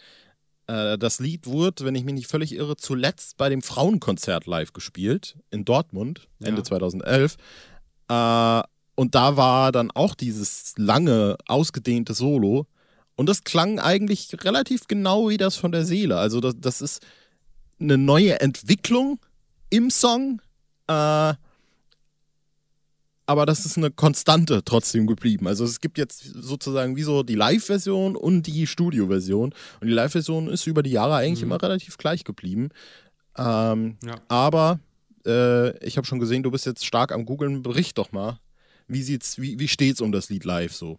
Äh, 0.69 0.97
das 0.99 1.19
Lied 1.19 1.47
wurde, 1.47 1.83
wenn 1.83 1.95
ich 1.95 2.03
mich 2.03 2.13
nicht 2.13 2.27
völlig 2.27 2.53
irre, 2.53 2.77
zuletzt 2.77 3.37
bei 3.37 3.49
dem 3.49 3.63
Frauenkonzert 3.63 4.45
live 4.45 4.71
gespielt 4.71 5.35
in 5.49 5.65
Dortmund, 5.65 6.27
Ende 6.39 6.61
Ja. 6.61 6.63
2011. 6.63 7.37
Äh, 8.07 8.61
und 8.95 9.15
da 9.15 9.35
war 9.35 9.71
dann 9.71 9.89
auch 9.91 10.13
dieses 10.13 10.73
lange, 10.77 11.37
ausgedehnte 11.47 12.13
Solo. 12.13 12.67
Und 13.15 13.27
das 13.27 13.43
klang 13.43 13.79
eigentlich 13.79 14.29
relativ 14.43 14.87
genau 14.87 15.29
wie 15.29 15.37
das 15.37 15.55
von 15.55 15.71
der 15.71 15.85
Seele. 15.85 16.17
Also 16.17 16.39
das, 16.39 16.53
das 16.57 16.81
ist 16.81 17.01
eine 17.79 17.97
neue 17.97 18.39
Entwicklung 18.39 19.19
im 19.69 19.89
Song. 19.89 20.41
Äh, 20.87 21.33
aber 23.29 23.45
das 23.45 23.63
ist 23.63 23.77
eine 23.77 23.91
Konstante 23.91 24.63
trotzdem 24.65 25.05
geblieben. 25.05 25.47
Also 25.47 25.63
es 25.63 25.81
gibt 25.81 25.99
jetzt 25.99 26.23
sozusagen 26.23 26.95
wie 26.95 27.03
so 27.03 27.21
die 27.21 27.35
Live-Version 27.35 28.15
und 28.15 28.47
die 28.47 28.65
Studio-Version. 28.65 29.53
Und 29.79 29.87
die 29.87 29.93
Live-Version 29.93 30.47
ist 30.47 30.65
über 30.65 30.81
die 30.81 30.89
Jahre 30.89 31.13
eigentlich 31.13 31.41
mhm. 31.41 31.51
immer 31.51 31.61
relativ 31.61 31.99
gleich 31.99 32.23
geblieben. 32.23 32.69
Ähm, 33.37 33.97
ja. 34.03 34.15
Aber 34.29 34.79
äh, 35.27 35.77
ich 35.85 35.97
habe 35.97 36.07
schon 36.07 36.19
gesehen, 36.19 36.41
du 36.41 36.49
bist 36.49 36.65
jetzt 36.65 36.83
stark 36.83 37.11
am 37.11 37.25
Googeln. 37.25 37.61
Bericht 37.61 37.99
doch 37.99 38.11
mal. 38.11 38.39
Wie, 38.87 39.03
sieht's, 39.03 39.37
wie, 39.37 39.59
wie 39.59 39.67
steht's 39.67 40.01
um 40.01 40.11
das 40.11 40.31
Lied 40.31 40.43
live 40.43 40.73
so? 40.73 40.97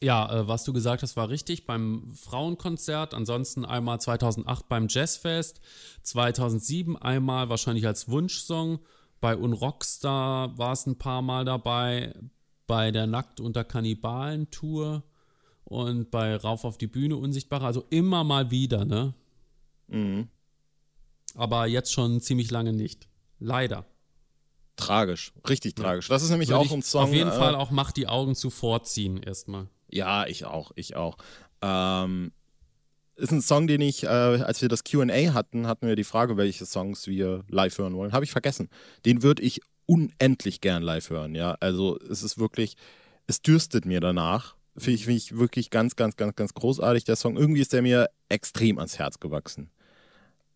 Ja, 0.00 0.32
äh, 0.32 0.46
was 0.46 0.62
du 0.62 0.72
gesagt 0.72 1.02
hast, 1.02 1.16
war 1.16 1.28
richtig. 1.28 1.66
Beim 1.66 2.12
Frauenkonzert, 2.14 3.14
ansonsten 3.14 3.64
einmal 3.64 4.00
2008 4.00 4.68
beim 4.68 4.86
Jazzfest, 4.88 5.60
2007 6.04 6.96
einmal 6.96 7.48
wahrscheinlich 7.48 7.88
als 7.88 8.08
Wunschsong. 8.08 8.78
Bei 9.20 9.36
Unrockstar 9.36 10.56
war 10.58 10.72
es 10.72 10.86
ein 10.86 10.98
paar 10.98 11.22
Mal 11.22 11.44
dabei. 11.44 12.14
Bei 12.66 12.90
der 12.90 13.06
Nackt 13.06 13.40
unter 13.40 13.64
Kannibalen 13.64 14.50
Tour 14.50 15.04
und 15.64 16.10
bei 16.10 16.36
Rauf 16.36 16.64
auf 16.64 16.78
die 16.78 16.86
Bühne 16.86 17.16
Unsichtbare. 17.16 17.66
Also 17.66 17.84
immer 17.90 18.24
mal 18.24 18.50
wieder, 18.50 18.84
ne? 18.84 19.14
Mhm. 19.88 20.28
Aber 21.34 21.66
jetzt 21.66 21.92
schon 21.92 22.20
ziemlich 22.20 22.50
lange 22.50 22.72
nicht. 22.72 23.08
Leider. 23.38 23.84
Tragisch, 24.76 25.32
richtig 25.48 25.74
tragisch. 25.74 26.08
Das 26.08 26.22
ist 26.22 26.30
nämlich 26.30 26.50
Würde 26.50 26.60
auch 26.60 26.72
ein 26.72 26.82
Song. 26.82 27.04
Auf 27.04 27.12
jeden 27.12 27.30
äh, 27.30 27.36
Fall 27.36 27.54
auch 27.54 27.70
Macht 27.70 27.96
die 27.96 28.08
Augen 28.08 28.34
zu 28.34 28.50
vorziehen, 28.50 29.22
erstmal. 29.22 29.68
Ja, 29.88 30.26
ich 30.26 30.44
auch, 30.44 30.72
ich 30.74 30.96
auch. 30.96 31.16
Ähm, 31.62 32.32
ist 33.16 33.32
ein 33.32 33.40
Song, 33.42 33.66
den 33.66 33.80
ich, 33.80 34.04
äh, 34.04 34.08
als 34.08 34.62
wir 34.62 34.68
das 34.68 34.84
QA 34.84 35.34
hatten, 35.34 35.66
hatten 35.66 35.86
wir 35.86 35.96
die 35.96 36.04
Frage, 36.04 36.36
welche 36.36 36.66
Songs 36.66 37.06
wir 37.06 37.44
live 37.48 37.76
hören 37.78 37.94
wollen. 37.94 38.12
Habe 38.12 38.24
ich 38.24 38.30
vergessen. 38.30 38.68
Den 39.04 39.22
würde 39.22 39.42
ich 39.42 39.60
unendlich 39.86 40.60
gern 40.60 40.82
live 40.82 41.10
hören, 41.10 41.34
ja. 41.34 41.56
Also 41.60 41.98
es 42.10 42.22
ist 42.22 42.38
wirklich, 42.38 42.76
es 43.26 43.40
dürstet 43.40 43.86
mir 43.86 44.00
danach. 44.00 44.56
Finde 44.76 44.96
ich, 44.96 45.06
find 45.06 45.16
ich 45.16 45.38
wirklich 45.38 45.70
ganz, 45.70 45.96
ganz, 45.96 46.16
ganz, 46.16 46.36
ganz 46.36 46.52
großartig, 46.52 47.04
der 47.04 47.16
Song. 47.16 47.36
Irgendwie 47.36 47.62
ist 47.62 47.72
der 47.72 47.80
mir 47.80 48.10
extrem 48.28 48.78
ans 48.78 48.98
Herz 48.98 49.18
gewachsen. 49.18 49.70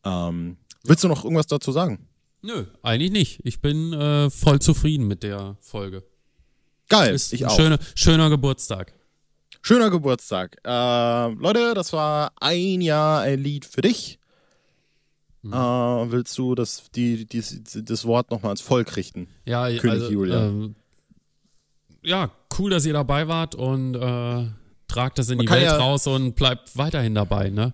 Ähm, 0.05 0.59
willst 0.85 1.03
du 1.03 1.09
noch 1.09 1.25
irgendwas 1.25 1.47
dazu 1.47 1.73
sagen? 1.73 2.09
Nö, 2.43 2.67
eigentlich 2.83 3.13
nicht. 3.13 3.41
Ich 3.45 3.61
bin 3.61 3.93
äh, 3.93 4.31
voll 4.31 4.61
zufrieden 4.61 5.07
mit 5.07 5.23
der 5.23 5.57
Folge. 5.61 6.05
Geil, 6.89 7.15
ist 7.15 7.33
ich 7.33 7.45
ein 7.45 7.51
auch. 7.51 7.57
Schöner, 7.57 7.79
schöner 7.95 8.29
Geburtstag. 8.29 8.93
Schöner 9.63 9.91
Geburtstag. 9.91 10.57
Äh, 10.65 11.29
Leute, 11.35 11.75
das 11.75 11.93
war 11.93 12.33
ein 12.41 12.81
Jahr 12.81 13.21
ein 13.21 13.43
Lied 13.43 13.65
für 13.65 13.83
dich. 13.83 14.19
Mhm. 15.43 15.53
Äh, 15.53 15.57
willst 16.13 16.37
du 16.39 16.55
das, 16.55 16.91
die, 16.95 17.27
die, 17.27 17.43
das 17.85 18.05
Wort 18.05 18.31
nochmal 18.31 18.51
ans 18.51 18.61
Volk 18.61 18.97
richten? 18.97 19.29
Ja, 19.45 19.69
König 19.69 19.85
also, 19.85 20.11
Julia. 20.11 20.47
Ähm, 20.47 20.75
ja, 22.03 22.31
cool, 22.59 22.71
dass 22.71 22.87
ihr 22.87 22.93
dabei 22.93 23.29
wart 23.29 23.55
und 23.55 23.95
äh, 23.95 24.47
tragt 24.89 25.19
das 25.19 25.29
in 25.29 25.37
Man 25.39 25.47
die 25.47 25.53
Welt 25.53 25.65
ja 25.65 25.77
raus 25.77 26.07
und 26.07 26.35
bleibt 26.35 26.77
weiterhin 26.77 27.15
dabei, 27.15 27.51
ne? 27.51 27.73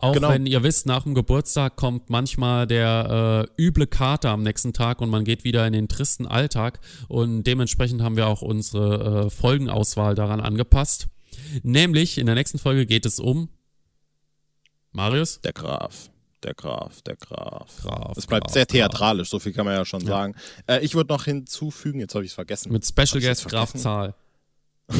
Auch 0.00 0.12
genau. 0.12 0.28
wenn 0.28 0.46
ihr 0.46 0.62
wisst, 0.62 0.86
nach 0.86 1.02
dem 1.02 1.14
Geburtstag 1.14 1.74
kommt 1.74 2.08
manchmal 2.08 2.68
der 2.68 3.48
äh, 3.58 3.62
üble 3.62 3.88
Kater 3.88 4.30
am 4.30 4.44
nächsten 4.44 4.72
Tag 4.72 5.00
und 5.00 5.10
man 5.10 5.24
geht 5.24 5.42
wieder 5.42 5.66
in 5.66 5.72
den 5.72 5.88
tristen 5.88 6.24
Alltag. 6.24 6.78
Und 7.08 7.42
dementsprechend 7.42 8.00
haben 8.00 8.16
wir 8.16 8.28
auch 8.28 8.40
unsere 8.40 9.26
äh, 9.26 9.30
Folgenauswahl 9.30 10.14
daran 10.14 10.38
angepasst. 10.38 11.08
Nämlich 11.62 12.18
in 12.18 12.26
der 12.26 12.34
nächsten 12.34 12.58
Folge 12.58 12.86
geht 12.86 13.06
es 13.06 13.20
um 13.20 13.48
Marius? 14.92 15.40
Der 15.40 15.52
Graf. 15.52 16.10
Der 16.42 16.54
Graf, 16.54 17.02
der 17.02 17.16
Graf. 17.16 17.78
Graf 17.82 18.16
es 18.16 18.26
bleibt 18.26 18.46
Graf, 18.46 18.54
sehr 18.54 18.66
theatralisch, 18.66 19.28
so 19.28 19.38
viel 19.40 19.52
kann 19.52 19.64
man 19.64 19.74
ja 19.74 19.84
schon 19.84 20.02
ja. 20.02 20.06
sagen. 20.06 20.34
Äh, 20.66 20.84
ich 20.84 20.94
würde 20.94 21.12
noch 21.12 21.24
hinzufügen, 21.24 21.98
jetzt 21.98 22.14
habe 22.14 22.24
ich 22.24 22.30
es 22.30 22.34
vergessen. 22.34 22.72
Mit 22.72 22.86
Special 22.86 23.20
Guest 23.20 23.48
Graf 23.48 23.74
Zahl. 23.74 24.14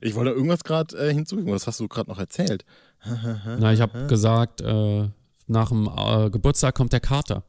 ich 0.00 0.14
wollte 0.14 0.30
irgendwas 0.30 0.62
gerade 0.62 0.96
äh, 0.96 1.12
hinzufügen. 1.12 1.50
Was 1.50 1.66
hast 1.66 1.80
du 1.80 1.88
gerade 1.88 2.08
noch 2.08 2.18
erzählt? 2.18 2.64
Na, 3.04 3.72
ich 3.72 3.80
habe 3.80 4.06
gesagt, 4.06 4.60
äh, 4.60 5.08
nach 5.46 5.68
dem 5.68 5.88
äh, 5.88 6.30
Geburtstag 6.30 6.74
kommt 6.74 6.92
der 6.92 7.00
Kater. 7.00 7.44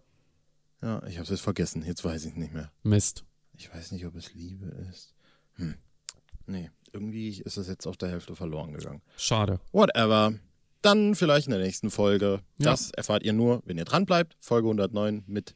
Ja, 0.82 1.02
ich 1.08 1.16
habe 1.16 1.24
es 1.24 1.30
jetzt 1.30 1.42
vergessen. 1.42 1.84
Jetzt 1.86 2.04
weiß 2.04 2.26
ich 2.26 2.36
nicht 2.36 2.54
mehr. 2.54 2.72
Mist. 2.84 3.24
Ich 3.58 3.74
weiß 3.74 3.92
nicht, 3.92 4.06
ob 4.06 4.16
es 4.16 4.34
Liebe 4.34 4.66
ist. 4.90 5.14
Hm. 5.54 5.76
Nee, 6.48 6.72
irgendwie 6.96 7.42
ist 7.42 7.58
es 7.58 7.68
jetzt 7.68 7.86
auf 7.86 7.98
der 7.98 8.10
Hälfte 8.10 8.36
verloren 8.36 8.74
gegangen. 8.74 9.02
Schade. 9.18 9.60
Whatever. 9.72 10.34
Dann 10.82 11.14
vielleicht 11.16 11.48
in 11.48 11.52
der 11.52 11.62
nächsten 11.62 11.92
Folge. 11.92 12.40
Ja. 12.58 12.72
Das 12.72 12.92
erfahrt 12.92 13.24
ihr 13.24 13.34
nur, 13.34 13.62
wenn 13.66 13.78
ihr 13.78 13.86
dran 13.86 14.06
bleibt. 14.06 14.38
Folge 14.40 14.68
109 14.68 15.24
mit 15.28 15.56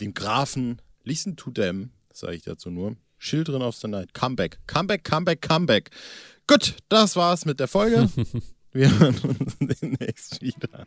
dem 0.00 0.14
Grafen 0.14 0.80
Listen 1.04 1.36
to 1.36 1.52
them, 1.52 1.90
sage 2.12 2.34
ich 2.34 2.42
dazu 2.42 2.68
nur. 2.68 2.96
Children 3.20 3.62
of 3.62 3.76
the 3.76 3.86
Night. 3.86 4.12
Comeback. 4.12 4.58
Comeback, 4.66 5.04
Comeback, 5.04 5.40
Comeback. 5.40 5.90
Gut, 6.48 6.76
das 6.88 7.16
war's 7.16 7.44
mit 7.46 7.60
der 7.60 7.68
Folge. 7.68 8.10
Wir 8.72 8.98
hören 8.98 9.16
uns 9.20 9.56
demnächst 9.80 10.42
wieder. 10.42 10.86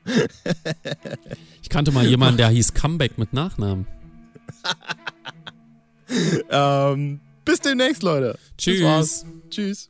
ich 1.62 1.70
kannte 1.70 1.92
mal 1.92 2.06
jemanden, 2.06 2.38
der 2.38 2.50
hieß 2.50 2.74
Comeback 2.74 3.18
mit 3.18 3.34
Nachnamen. 3.34 3.88
ähm, 6.52 7.22
bis 7.50 7.62
demnächst, 7.62 8.04
Leute. 8.04 8.38
Tschüss. 8.60 9.26
Tschüss. 9.50 9.90